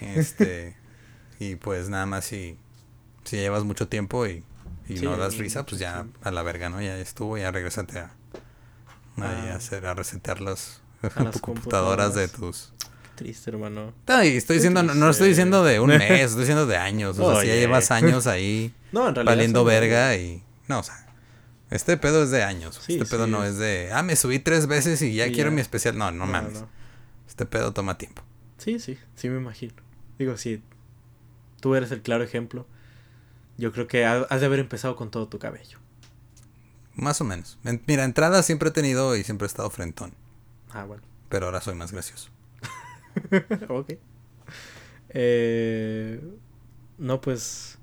[0.00, 0.76] Este,
[1.38, 2.58] y pues nada más si,
[3.24, 4.44] si llevas mucho tiempo y,
[4.88, 6.82] y no das risa, pues ya a la verga, ¿no?
[6.82, 8.12] Ya estuvo, ya regresate a
[9.20, 10.80] a, hacer, a resetear las,
[11.40, 12.72] computadoras, de tus.
[13.14, 13.92] Triste, hermano.
[14.22, 17.18] estoy diciendo, no, lo estoy diciendo de un mes, estoy diciendo de años.
[17.18, 20.42] O sea, si ya llevas años ahí no, valiendo verga y.
[20.66, 21.06] No, o sea.
[21.72, 22.78] Este pedo es de años.
[22.86, 23.90] este pedo no es de.
[23.92, 25.96] Ah, me subí tres veces y ya quiero mi especial.
[25.96, 26.64] No, no, mames.
[27.26, 28.22] Este pedo toma tiempo.
[28.58, 29.72] Sí, sí, sí me imagino.
[30.18, 30.62] Digo, si
[31.60, 32.66] tú eres el claro ejemplo,
[33.56, 35.78] yo creo que has de haber empezado con todo tu cabello.
[36.94, 37.58] Más o menos.
[37.86, 40.12] mira, entrada siempre he tenido y siempre he estado frentón.
[40.72, 41.02] Ah, bueno.
[41.30, 42.28] Pero ahora soy más gracioso.
[43.68, 43.94] ok.
[45.08, 46.20] Eh,
[46.98, 47.78] no, pues.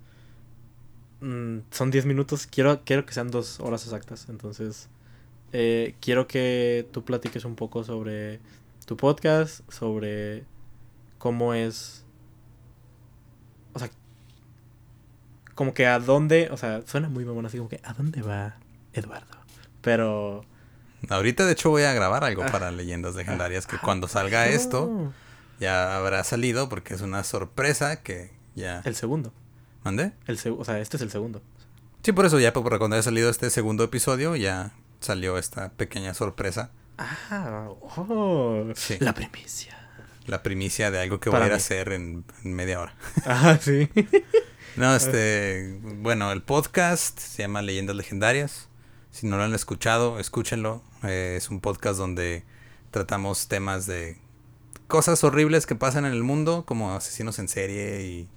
[1.22, 2.48] Mm, son 10 minutos.
[2.48, 4.28] Quiero, quiero que sean dos horas exactas.
[4.30, 4.90] Entonces,
[5.52, 8.40] eh, quiero que tú platiques un poco sobre
[8.86, 10.46] tu podcast, sobre
[11.18, 12.06] cómo es.
[13.74, 13.90] O sea,
[15.56, 16.50] como que a dónde.
[16.52, 18.58] O sea, suena muy mamón así como que a dónde va
[18.94, 19.38] Eduardo.
[19.82, 20.46] Pero.
[21.10, 22.72] Ahorita, de hecho, voy a grabar algo para.
[22.80, 25.14] Leyendas Legendarias que ah, cuando salga esto
[25.60, 28.82] ya habrá salido porque es una sorpresa que ya.
[28.86, 29.34] El segundo.
[29.84, 30.14] ¿Mande?
[30.28, 31.42] El o sea, este es el segundo.
[32.04, 36.14] Sí, por eso ya, por cuando haya salido este segundo episodio, ya salió esta pequeña
[36.14, 36.72] sorpresa.
[36.98, 38.66] Ah, oh,
[39.00, 39.78] la primicia.
[40.26, 42.96] La primicia de algo que voy a ir a hacer en, en media hora.
[43.26, 43.90] Ah, sí.
[44.76, 48.70] no, este, bueno, el podcast se llama Leyendas Legendarias.
[49.12, 50.84] Si no lo han escuchado, escúchenlo.
[51.04, 52.44] Eh, es un podcast donde
[52.92, 54.18] tratamos temas de
[54.88, 58.30] cosas horribles que pasan en el mundo, como asesinos en serie y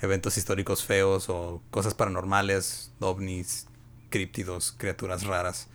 [0.00, 3.66] eventos históricos feos o cosas paranormales, ovnis,
[4.10, 5.68] críptidos, criaturas raras.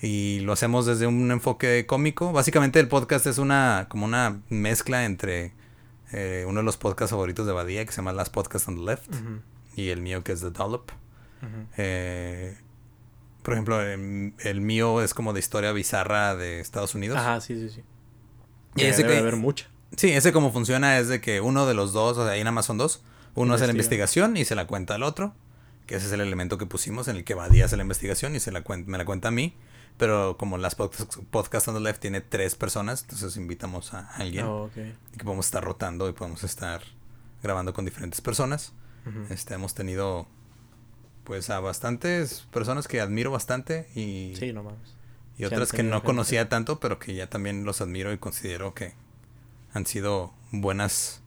[0.00, 2.32] Y lo hacemos desde un enfoque cómico.
[2.32, 5.52] Básicamente el podcast es una como una mezcla entre
[6.12, 8.82] eh, uno de los podcasts favoritos de Badía que se llama Last Podcast on the
[8.82, 9.14] Left
[9.74, 10.90] y el mío que es The Dollop.
[11.76, 12.58] eh,
[13.42, 17.16] por ejemplo, em, el, mío es como de historia bizarra de Estados Unidos.
[17.16, 17.82] Ajá, sí, sí, sí.
[18.74, 19.68] Y ese debe haber mucha.
[19.96, 22.50] Sí, ese como funciona es de que uno de los dos, o sea, ahí nada
[22.50, 23.02] más son dos.
[23.36, 25.34] Uno hace la investigación y se la cuenta al otro.
[25.86, 28.40] Que ese es el elemento que pusimos en el que Badía hace la investigación y
[28.40, 29.54] se la me la cuenta a mí.
[29.98, 34.46] Pero como las podcasts podcast on the left tiene tres personas, entonces invitamos a alguien.
[34.46, 36.82] Oh, y que podemos estar rotando y podemos estar
[37.42, 38.72] grabando con diferentes personas.
[39.30, 40.26] este, hemos tenido
[41.22, 44.34] pues a bastantes personas que admiro bastante y...
[44.36, 44.96] Sí, no mames.
[45.38, 48.94] Y otras que no conocía tanto, pero que ya también los admiro y considero que
[49.74, 51.22] han sido buenas,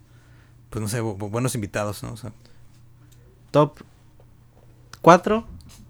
[0.69, 2.15] pues no sé, buenos invitados, ¿no?
[3.51, 3.79] Top
[5.01, 5.47] 4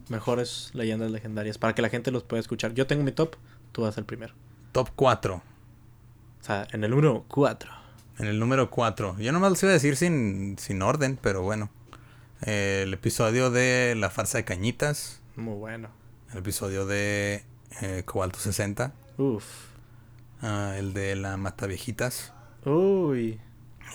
[0.10, 2.74] mejores leyendas legendarias para que la gente los pueda escuchar.
[2.74, 3.36] Yo tengo mi top,
[3.72, 4.34] tú vas el primero.
[4.72, 5.36] Top 4.
[5.36, 7.72] O sea, en el número 4.
[8.20, 9.18] En el número 4.
[9.20, 11.70] Yo nomás lo iba a decir sin, sin orden, pero bueno.
[12.42, 15.22] el episodio de La farsa de cañitas.
[15.36, 15.90] Muy bueno.
[16.32, 17.44] El episodio de
[17.82, 18.94] eh, Cobalto 60.
[19.18, 19.46] Uf.
[20.42, 22.34] Ah, el de la mata viejitas.
[22.66, 23.40] Uy.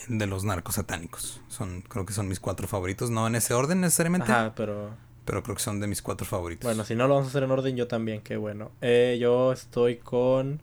[0.08, 1.40] De los narcos satánicos.
[1.48, 3.10] Son, creo que son mis cuatro favoritos.
[3.10, 4.30] No en ese orden necesariamente.
[4.30, 4.90] Ajá, pero
[5.24, 6.64] pero creo que son de mis cuatro favoritos.
[6.64, 8.70] Bueno, si no lo vamos a hacer en orden, yo también, qué bueno.
[8.80, 10.60] Eh, yo estoy con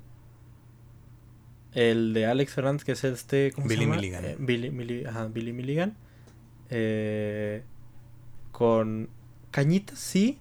[1.74, 3.52] el de Alex Fernández, que es este.
[3.54, 3.96] ¿cómo Billy se llama?
[3.96, 4.26] Milligan.
[4.26, 5.98] Eh, Billy, ajá, Billy Milligan.
[6.70, 7.64] Eh,
[8.52, 9.10] con
[9.50, 10.40] Cañitas, sí.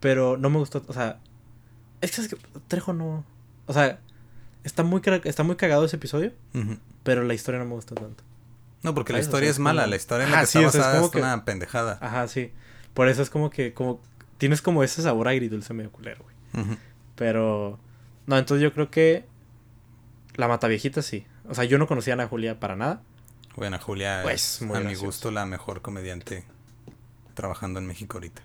[0.00, 0.82] Pero no me gustó.
[0.86, 1.18] O sea,
[2.02, 2.36] es que, es que
[2.68, 3.24] Trejo no.
[3.66, 4.00] O sea,
[4.64, 6.32] está muy, está muy cagado ese episodio.
[7.02, 8.22] Pero la historia no me gustó tanto.
[8.82, 11.44] No, porque la historia es mala, la historia en la que está basada es, una
[11.44, 11.98] pendejada.
[12.00, 12.52] Ajá, sí.
[12.94, 14.00] Por eso es como que, como,
[14.38, 16.76] tienes como ese sabor agridulce medio culero, güey.
[17.14, 17.78] Pero,
[18.26, 19.26] no, entonces yo creo que
[20.36, 21.26] la Mataviejita sí.
[21.48, 23.02] O sea, yo no conocía a Ana Julia para nada.
[23.56, 26.44] Bueno, Julia pues, es, a mi gusto, la mejor comediante
[27.34, 28.42] trabajando en México ahorita.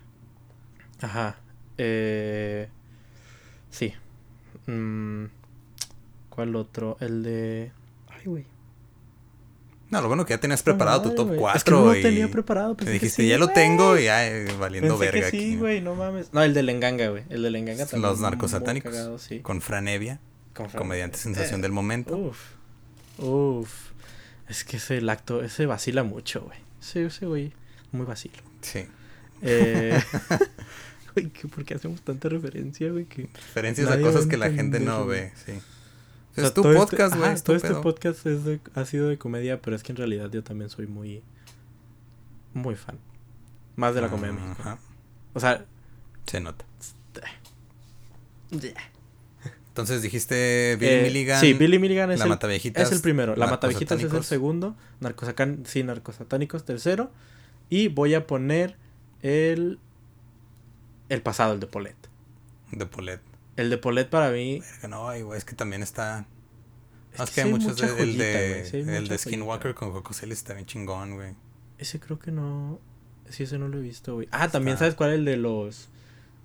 [1.00, 1.36] Ajá.
[1.78, 2.68] Eh,
[3.70, 3.94] sí.
[4.66, 5.26] Mm,
[6.36, 6.98] ¿Cuál otro?
[7.00, 7.72] El de...
[8.08, 8.44] Ay, güey.
[9.88, 11.56] No, lo bueno que ya tenías preparado tu top 4.
[11.56, 12.76] Es que no lo tenía preparado.
[12.76, 15.94] Te dijiste, ya lo tengo y ya eh, valiendo pensé verga que sí, güey, no
[15.94, 16.34] mames.
[16.34, 17.24] No, el de Lenganga, güey.
[17.30, 18.02] El de Lenganga también.
[18.02, 19.22] Los narcosatánicos.
[19.22, 19.40] sí.
[19.40, 20.20] Con Franevia.
[20.52, 22.16] Con comediante sensación del momento.
[22.16, 22.38] Uf.
[23.18, 23.92] Uf.
[24.46, 26.58] Es que ese lacto, ese vacila mucho, güey.
[26.80, 27.52] Sí, ese güey,
[27.92, 28.36] muy vacilo.
[28.60, 28.86] Sí.
[29.40, 29.98] Eh.
[31.16, 33.06] Güey, ¿por qué hacemos tanta referencia, güey?
[33.06, 35.52] Referencias a cosas que la gente no ve, sí.
[36.36, 37.40] Es tu este podcast, güey.
[37.40, 38.40] todo este podcast es
[38.74, 41.22] ha sido de comedia, pero es que en realidad yo también soy muy.
[42.52, 42.98] Muy fan.
[43.74, 44.78] Más de la comedia mexicana.
[45.34, 45.64] O sea.
[46.26, 46.64] Se nota.
[49.68, 51.40] Entonces dijiste Billy eh, Milligan.
[51.40, 53.36] Sí, Billy Milligan es, la el, es el primero.
[53.36, 54.74] La Matavejitas es el segundo.
[55.00, 57.10] Narcosacan, sí, Narcosatánicos tercero.
[57.68, 58.76] Y voy a poner
[59.22, 59.78] el.
[61.08, 61.96] El pasado, el de Polet.
[62.72, 63.20] De Polet.
[63.56, 64.62] El de Polet para mí.
[64.88, 66.26] no, güey, es que también está.
[67.18, 67.76] Es, que, hay muchos.
[67.78, 71.34] De, el de, el de Skinwalker con Coco Celis está bien chingón, güey.
[71.78, 72.78] Ese creo que no.
[73.30, 74.28] Sí, ese no lo he visto, güey.
[74.30, 75.88] Ah, también sabes cuál es el de los.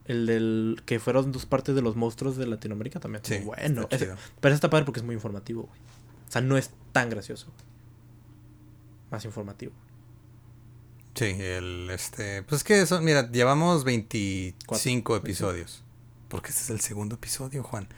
[0.05, 0.81] El del.
[0.85, 3.23] Que fueron dos partes de los monstruos de Latinoamérica también.
[3.25, 3.39] Sí.
[3.39, 3.87] Bueno.
[3.91, 5.79] Ese, pero está padre porque es muy informativo, güey.
[6.27, 7.47] O sea, no es tan gracioso.
[9.09, 9.73] Más informativo.
[11.15, 11.89] Sí, el.
[11.91, 12.43] Este.
[12.43, 13.01] Pues es que eso.
[13.01, 15.83] Mira, llevamos 25 episodios.
[16.31, 17.89] Porque este es el segundo episodio, Juan.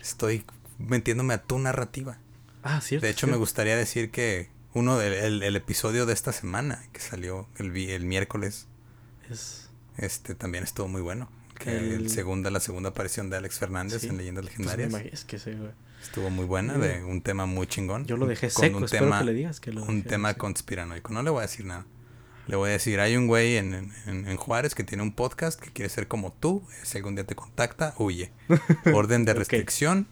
[0.00, 0.44] Estoy
[0.78, 2.18] metiéndome a tu narrativa.
[2.62, 3.04] Ah, cierto.
[3.04, 7.48] De hecho, me gustaría decir que uno del el, episodio de esta semana, que salió
[7.56, 8.68] el, el miércoles,
[9.28, 9.70] es...
[9.96, 11.28] este también estuvo muy bueno.
[11.58, 12.10] Que el...
[12.10, 15.12] segunda, la segunda aparición de Alex Fernández en Leyendas pues Legendarias.
[15.12, 15.72] es que sí, güey.
[16.00, 18.04] Estuvo muy buena, de un tema muy chingón.
[18.04, 21.12] Yo lo dejé seco, un espero tema, que le digas que lo Un tema conspiranoico.
[21.12, 21.86] No le voy a decir nada.
[22.46, 25.70] Le voy a decir, hay un güey en, en, Juárez que tiene un podcast que
[25.70, 26.62] quiere ser como tú.
[26.82, 28.32] Si algún día te contacta, huye.
[28.92, 30.06] Orden de restricción.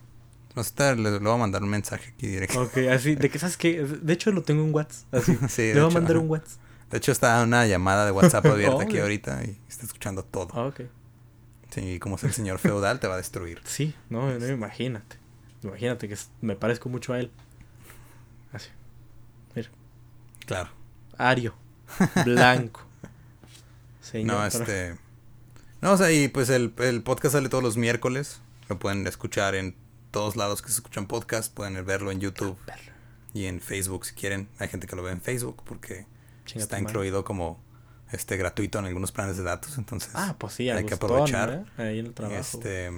[0.55, 2.63] No sé, le, voy a mandar un mensaje aquí directo.
[2.63, 5.15] Ok, así, de que sabes que, de hecho lo tengo en WhatsApp.
[5.15, 6.61] Así, sí, le voy a mandar un WhatsApp.
[6.91, 10.49] De hecho está una llamada de WhatsApp abierta aquí ahorita y está escuchando todo.
[10.53, 10.83] Ah, ok.
[11.71, 13.61] Sí, como es el señor feudal, te va a destruir.
[13.65, 15.17] Sí, no, no imagínate.
[15.63, 17.31] Imagínate que me parezco mucho a él.
[18.53, 18.69] Así.
[19.55, 19.71] Mira.
[20.45, 20.71] Claro.
[21.17, 21.55] Ario.
[22.25, 22.83] Blanco.
[24.25, 24.97] no, este.
[25.81, 28.41] No, o sea, y pues el, podcast sale todos los miércoles.
[28.69, 29.75] Lo pueden escuchar en
[30.11, 31.53] todos lados que se escuchan podcast.
[31.53, 32.57] Pueden verlo en YouTube
[33.35, 34.49] y en Facebook si quieren.
[34.59, 36.07] Hay gente que lo ve en Facebook porque
[36.55, 37.61] está incluido como
[38.13, 39.79] este gratuito en algunos planes de datos.
[39.79, 41.67] Entonces ah, pues sí, hay que aprovechar.
[41.79, 41.83] ¿eh?
[41.83, 42.41] Ahí en el trabajo.
[42.41, 42.93] Este,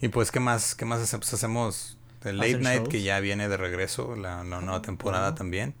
[0.00, 0.74] y pues, ¿qué más?
[0.74, 1.32] ¿Qué más hacemos?
[1.32, 5.74] Hacemos el Late Night que ya viene de regreso, la, nueva temporada también.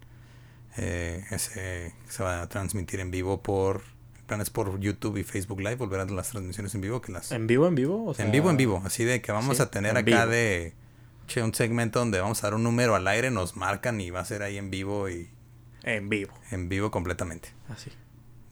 [0.76, 3.82] Eh, ese se va a transmitir en vivo por
[4.30, 7.32] planes por YouTube y Facebook Live, volver a las transmisiones en vivo que las...
[7.32, 8.14] ¿En vivo, en vivo?
[8.16, 8.80] en vivo, en vivo.
[8.84, 10.72] Así de que vamos a tener acá de...
[11.26, 14.20] Che, un segmento donde vamos a dar un número al aire, nos marcan y va
[14.20, 15.28] a ser ahí en vivo y...
[15.82, 16.32] En vivo.
[16.52, 17.48] En vivo completamente.
[17.68, 17.90] Así.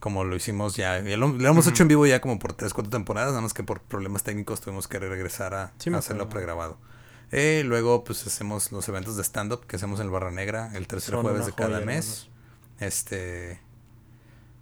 [0.01, 0.99] Como lo hicimos ya.
[1.01, 3.81] lo, hemos hecho en vivo ya como por 3, 4 temporadas, nada más que por
[3.81, 6.77] problemas técnicos tuvimos que regresar a, hacerlo pregrabado.
[7.31, 10.87] Eh, luego pues hacemos los eventos de stand-up que hacemos en el Barra Negra el
[10.87, 12.29] tercer jueves de cada mes.
[12.81, 13.61] Este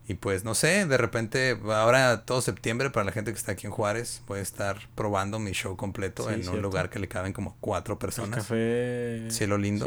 [0.09, 3.67] y pues no sé, de repente, ahora todo septiembre, para la gente que está aquí
[3.67, 7.33] en Juárez, voy a estar probando mi show completo en un lugar que le caben
[7.33, 8.39] como cuatro personas.
[8.39, 9.87] café Cielo lindo.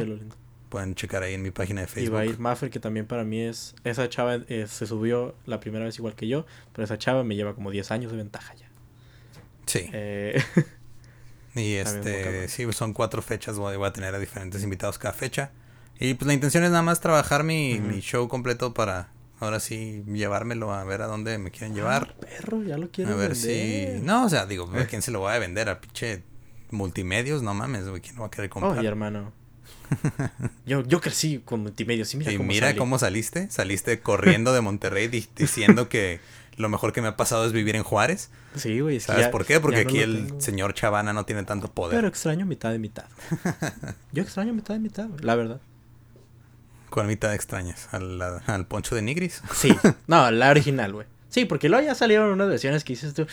[0.67, 2.13] Pueden checar ahí en mi página de Facebook.
[2.13, 3.73] Y va a ir Maffer, que también para mí es.
[3.83, 7.35] Esa chava eh, se subió la primera vez igual que yo, pero esa chava me
[7.35, 8.69] lleva como 10 años de ventaja ya.
[9.65, 9.89] Sí.
[9.93, 10.43] Eh,
[11.55, 15.51] y este, sí, son cuatro fechas, voy a tener a diferentes invitados cada fecha.
[15.99, 20.03] Y pues la intención es nada más trabajar mi, mi show completo para Ahora sí,
[20.05, 22.13] llevármelo a ver a dónde me quieren llevar.
[22.17, 23.87] Ah, perro, ya lo quiero A ver si.
[24.01, 25.69] No, o sea, digo, ¿a quién se lo voy a vender?
[25.69, 26.23] A pinche
[26.71, 28.77] multimedios, no mames, güey, ¿quién lo va a querer comprar?
[28.77, 29.31] Oye, hermano.
[30.65, 33.49] yo, yo crecí con multimedios y mira, y cómo, mira cómo saliste.
[33.49, 36.19] Saliste corriendo de Monterrey diciendo que
[36.59, 38.29] lo mejor que me ha pasado es vivir en Juárez.
[38.53, 38.99] Sí, güey.
[38.99, 39.61] ¿Sabes por qué?
[39.61, 41.95] Porque aquí el señor Chavana no tiene tanto poder.
[41.95, 43.05] Pero extraño mitad de mitad.
[44.11, 45.61] yo extraño mitad de mitad, la verdad.
[46.89, 47.87] ¿Cuál mitad extrañas?
[47.93, 49.41] ¿Al, ¿Al, poncho de Nigris?
[49.53, 49.73] Sí.
[50.07, 51.07] No, la original, güey.
[51.29, 53.25] Sí, porque luego ya salieron unas versiones que dices tú.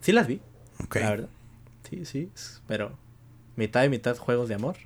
[0.00, 0.40] Sí las vi.
[0.82, 0.96] Ok.
[0.96, 1.28] La verdad.
[1.88, 2.32] Sí, sí.
[2.66, 2.98] Pero
[3.54, 4.76] mitad y mitad juegos de amor.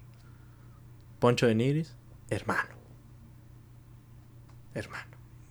[1.19, 1.95] Poncho de Nigris.
[2.29, 2.75] Hermano.
[4.75, 5.10] Hermano.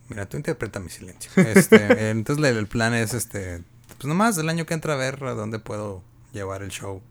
[0.10, 1.32] Mira, tú interpreta mi silencio.
[1.36, 3.64] Este, entonces el plan es este.
[3.88, 6.04] Pues nomás el año que entra a ver a dónde puedo
[6.34, 7.02] llevar el show.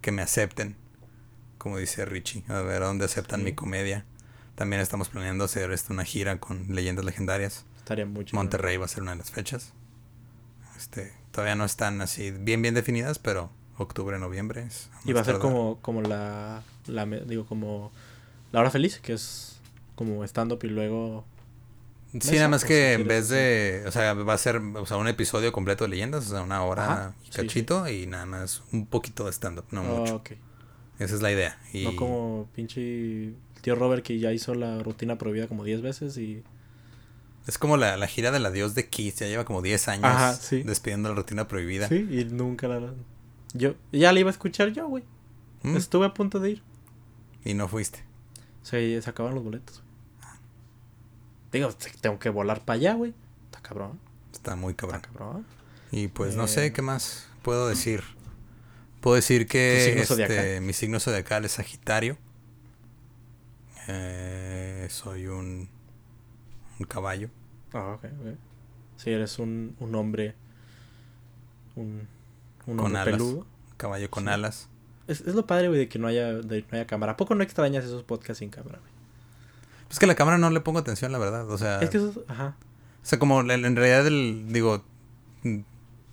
[0.00, 0.76] Que me acepten
[1.66, 4.04] como dice Richie, a ver a dónde aceptan mi comedia.
[4.54, 7.64] También estamos planeando hacer esto, una gira con leyendas legendarias.
[7.78, 8.36] Estaría mucho.
[8.36, 9.72] Monterrey va a ser una de las fechas.
[10.76, 14.68] Este, todavía no están así bien bien definidas, pero octubre, noviembre
[15.04, 17.90] Y va a ser como como la, la digo como
[18.52, 19.58] la hora feliz, que es
[19.96, 21.24] como stand up y luego
[22.20, 25.08] Sí, nada más que en vez de, o sea, va a ser, o sea, un
[25.08, 29.32] episodio completo de leyendas, o sea, una hora cachito y nada más un poquito de
[29.32, 30.22] stand up, no mucho.
[30.98, 31.58] Esa es la idea.
[31.72, 31.84] Y...
[31.84, 36.42] No como pinche tío Robert que ya hizo la rutina prohibida como 10 veces y...
[37.46, 41.08] Es como la, la gira del adiós de Kiss, ya lleva como 10 años despidiendo
[41.10, 41.88] la rutina prohibida.
[41.88, 42.94] Sí, y nunca la...
[43.52, 45.04] Yo ya la iba a escuchar yo, güey.
[45.62, 45.76] ¿Mm?
[45.76, 46.62] Estuve a punto de ir.
[47.44, 48.00] Y no fuiste.
[48.62, 49.82] Se, se acabaron los boletos.
[51.52, 51.70] Digo,
[52.00, 53.14] tengo que volar para allá, güey.
[53.46, 53.98] Está cabrón.
[54.32, 55.02] Está muy cabrón.
[55.04, 55.46] Está cabrón.
[55.92, 58.02] Y pues no sé eh, qué más puedo decir.
[59.00, 62.18] Puedo decir que este, mi signo zodiacal es Sagitario.
[63.88, 65.68] Eh, soy un,
[66.80, 67.30] un caballo.
[67.72, 68.06] Ah, ok.
[68.96, 70.34] Sí, eres un, un hombre.
[71.76, 72.08] Un,
[72.66, 73.14] un con alas.
[73.14, 73.46] peludo.
[73.76, 74.68] Caballo con alas.
[75.06, 77.12] Es, es, lo padre, güey, de que no haya, de, no haya cámara.
[77.12, 78.95] ¿A poco no extrañas esos podcasts sin cámara, güey?
[79.88, 81.50] Pues que la cámara no le pongo atención, la verdad.
[81.50, 81.80] O sea.
[81.80, 82.24] Es que eso.
[82.28, 82.56] Ajá.
[83.02, 84.84] O sea, como en realidad, el, digo.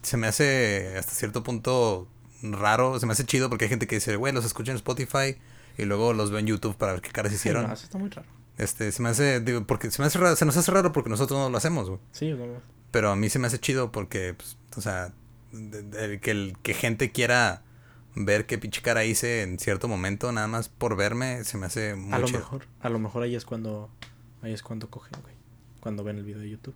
[0.02, 2.10] Se me hace hasta cierto punto
[2.44, 5.38] raro, se me hace chido porque hay gente que dice, güey, los escucho en Spotify
[5.78, 7.72] y luego los veo en YouTube para ver qué caras hicieron.
[7.72, 8.28] eso está muy raro.
[8.58, 11.10] Este, se me hace, digo, porque se me hace raro, se nos hace raro porque
[11.10, 12.02] nosotros no lo hacemos, güey.
[12.12, 12.46] Sí, no,
[12.92, 15.14] Pero a mí se me hace chido porque, pues, o sea,
[16.22, 17.64] que, el, que gente quiera
[18.16, 21.96] ver qué pinche cara hice en cierto momento, nada más por verme, se me hace
[21.96, 23.90] muy A lo mejor, a lo mejor ahí es cuando,
[24.42, 25.36] ahí es cuando cogen, güey.
[25.80, 26.76] Cuando ven el video de YouTube.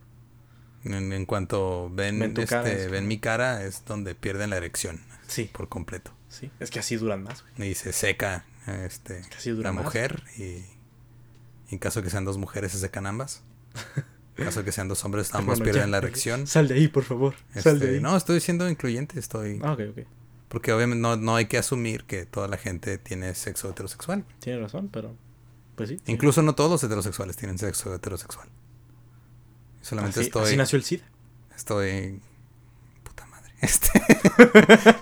[0.83, 5.01] En, cuanto ven, este, ven mi cara, es donde pierden la erección.
[5.27, 5.49] Sí.
[5.51, 6.11] Por completo.
[6.29, 7.71] Sí, es que así duran más, güey.
[7.71, 10.63] Y se seca este, la mujer y,
[11.69, 13.43] en caso que sean dos mujeres se secan ambas.
[14.37, 16.47] En caso que sean dos hombres, ambos pierden la erección.
[16.47, 17.35] Sal de ahí, por favor.
[17.55, 18.01] Sal de este, ahí.
[18.01, 19.59] No, estoy siendo incluyente, estoy...
[19.63, 20.07] Ah, ok, ok.
[20.47, 24.25] Porque obviamente no, no hay que asumir que toda la gente tiene sexo heterosexual.
[24.39, 25.15] Tiene razón, pero...
[25.75, 25.99] Pues sí.
[26.07, 28.47] Incluso no todos los heterosexuales tienen sexo heterosexual.
[29.81, 30.45] Solamente estoy...
[30.45, 31.03] Así nació el SIDA.
[31.55, 32.21] Estoy
[33.61, 33.89] este,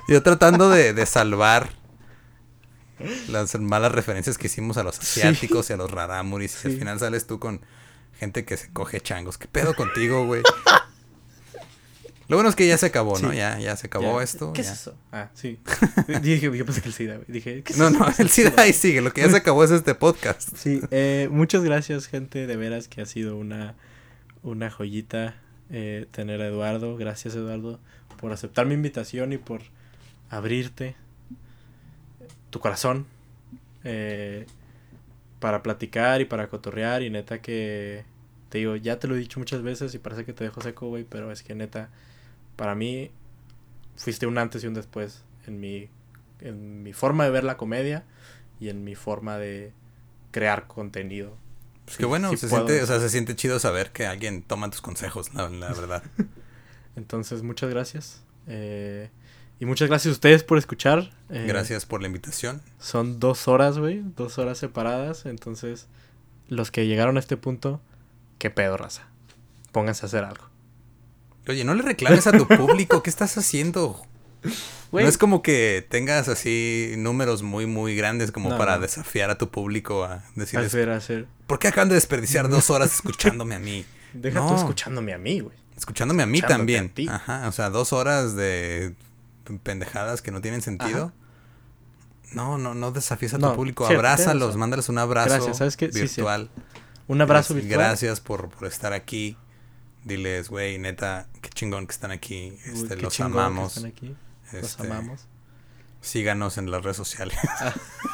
[0.07, 1.69] yo tratando de, salvar
[3.27, 6.63] las malas referencias que hicimos a los asiáticos y a los raramuris.
[6.63, 7.61] Y al final sales tú con
[8.17, 9.37] gente que se coge changos.
[9.37, 10.41] ¿Qué pedo contigo, güey?
[12.27, 13.33] Lo bueno es que ya se acabó, ¿no?
[13.33, 14.51] Ya, ya se acabó esto.
[14.53, 14.97] ¿Qué es eso?
[15.11, 15.59] Ah, sí.
[16.21, 19.01] Dije, yo pensé que el SIDA, Dije, ¿qué es No, no, el SIDA ahí sigue.
[19.01, 20.55] Lo que ya se acabó es este podcast.
[20.55, 22.47] Sí, eh, muchas gracias, gente.
[22.47, 23.75] De veras que ha sido una,
[24.41, 25.35] una joyita
[25.69, 26.97] eh, tener a Eduardo.
[26.97, 27.79] Gracias, Eduardo,
[28.19, 29.61] por aceptar mi invitación y por
[30.31, 30.95] abrirte
[32.49, 33.05] tu corazón
[33.83, 34.47] eh,
[35.39, 37.03] para platicar y para cotorrear.
[37.03, 38.03] Y neta que
[38.49, 40.87] te digo, ya te lo he dicho muchas veces y parece que te dejo seco,
[40.87, 41.89] güey, pero es que neta
[42.55, 43.11] para mí
[43.95, 45.89] fuiste un antes y un después en mi,
[46.41, 48.03] en mi forma de ver la comedia
[48.59, 49.73] y en mi forma de
[50.31, 51.37] crear contenido.
[51.85, 54.81] Pues qué bueno, se, siente, o sea, se siente chido saber que alguien toma tus
[54.81, 56.03] consejos, la, la verdad.
[56.95, 58.23] Entonces, muchas gracias.
[58.47, 59.09] Eh,
[59.59, 61.11] y muchas gracias a ustedes por escuchar.
[61.29, 62.61] Eh, gracias por la invitación.
[62.79, 65.25] Son dos horas, güey, dos horas separadas.
[65.25, 65.87] Entonces,
[66.47, 67.79] los que llegaron a este punto,
[68.39, 69.07] qué pedo, raza.
[69.71, 70.45] Pónganse a hacer algo.
[71.47, 74.01] Oye, no le reclames a tu público, ¿qué estás haciendo?
[74.91, 79.49] No es como que tengas así números muy, muy grandes como para desafiar a tu
[79.49, 80.67] público a decirles...
[80.67, 81.27] Hacer, hacer.
[81.47, 83.85] ¿Por qué acaban de desperdiciar dos horas escuchándome a mí?
[84.13, 85.55] Deja tú escuchándome a mí, güey.
[85.75, 86.91] Escuchándome a mí también.
[87.09, 88.95] Ajá, o sea, dos horas de
[89.63, 91.11] pendejadas que no tienen sentido.
[92.31, 93.85] No, no, no desafíes a tu público.
[93.85, 95.87] Abrázalos, mándales un abrazo Gracias, ¿sabes qué?
[95.87, 96.49] virtual.
[97.07, 97.77] Un abrazo virtual.
[97.77, 99.37] Gracias por, por estar aquí
[100.05, 102.53] diles, güey, neta, qué chingón que están aquí.
[102.65, 103.77] Este, los amamos.
[103.77, 105.27] los este, amamos.
[105.99, 107.37] Síganos en las redes sociales.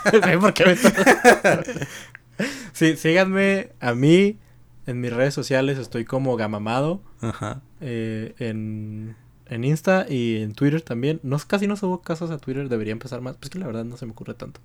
[0.04, 0.76] Ah, ¿Por qué
[2.74, 4.40] sí, síganme a mí
[4.88, 5.78] en mis redes sociales.
[5.78, 7.04] Estoy como Gamamado.
[7.22, 7.62] Ajá.
[7.82, 9.16] Eh, en,
[9.46, 11.20] en Insta y en Twitter también.
[11.22, 13.38] No, casi no subo casos a Twitter, debería empezar más.
[13.38, 14.60] Pues que la verdad no se me ocurre tanto.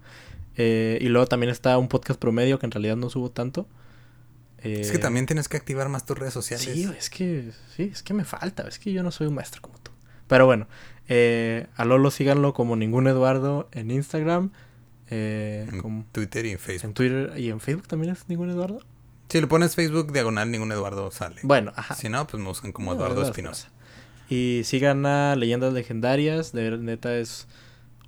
[0.57, 3.67] Eh, y luego también está un podcast promedio que en realidad no subo tanto
[4.63, 6.67] es que también tienes que activar más tus redes sociales.
[6.67, 8.67] Sí, es que, sí, es que me falta.
[8.67, 9.93] Es que yo no soy un maestro como tú.
[10.27, 10.67] Pero bueno,
[11.09, 14.51] eh, a Lolo síganlo como ningún Eduardo en Instagram.
[15.09, 16.89] Eh, en Twitter y en Facebook.
[16.89, 18.81] En Twitter y en Facebook también es ningún Eduardo.
[19.29, 21.41] Si le pones Facebook diagonal, ningún Eduardo sale.
[21.43, 21.95] Bueno, ajá.
[21.95, 23.71] Si no, pues me buscan como Eduardo, Espinosa.
[24.29, 26.53] Y sigan a Leyendas Legendarias.
[26.53, 27.47] De neta es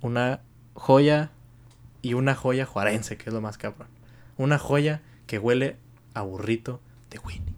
[0.01, 0.41] una
[0.73, 1.31] joya
[2.01, 3.87] y una joya juarense, que es lo más cabrón.
[4.37, 5.77] Una joya que huele
[6.13, 7.53] aburrito de Winnie.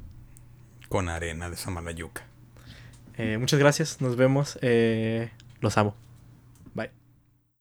[0.90, 2.24] Con arena de Samalayuca.
[3.18, 4.58] Eh, muchas gracias, nos vemos.
[4.62, 5.96] Eh, los amo.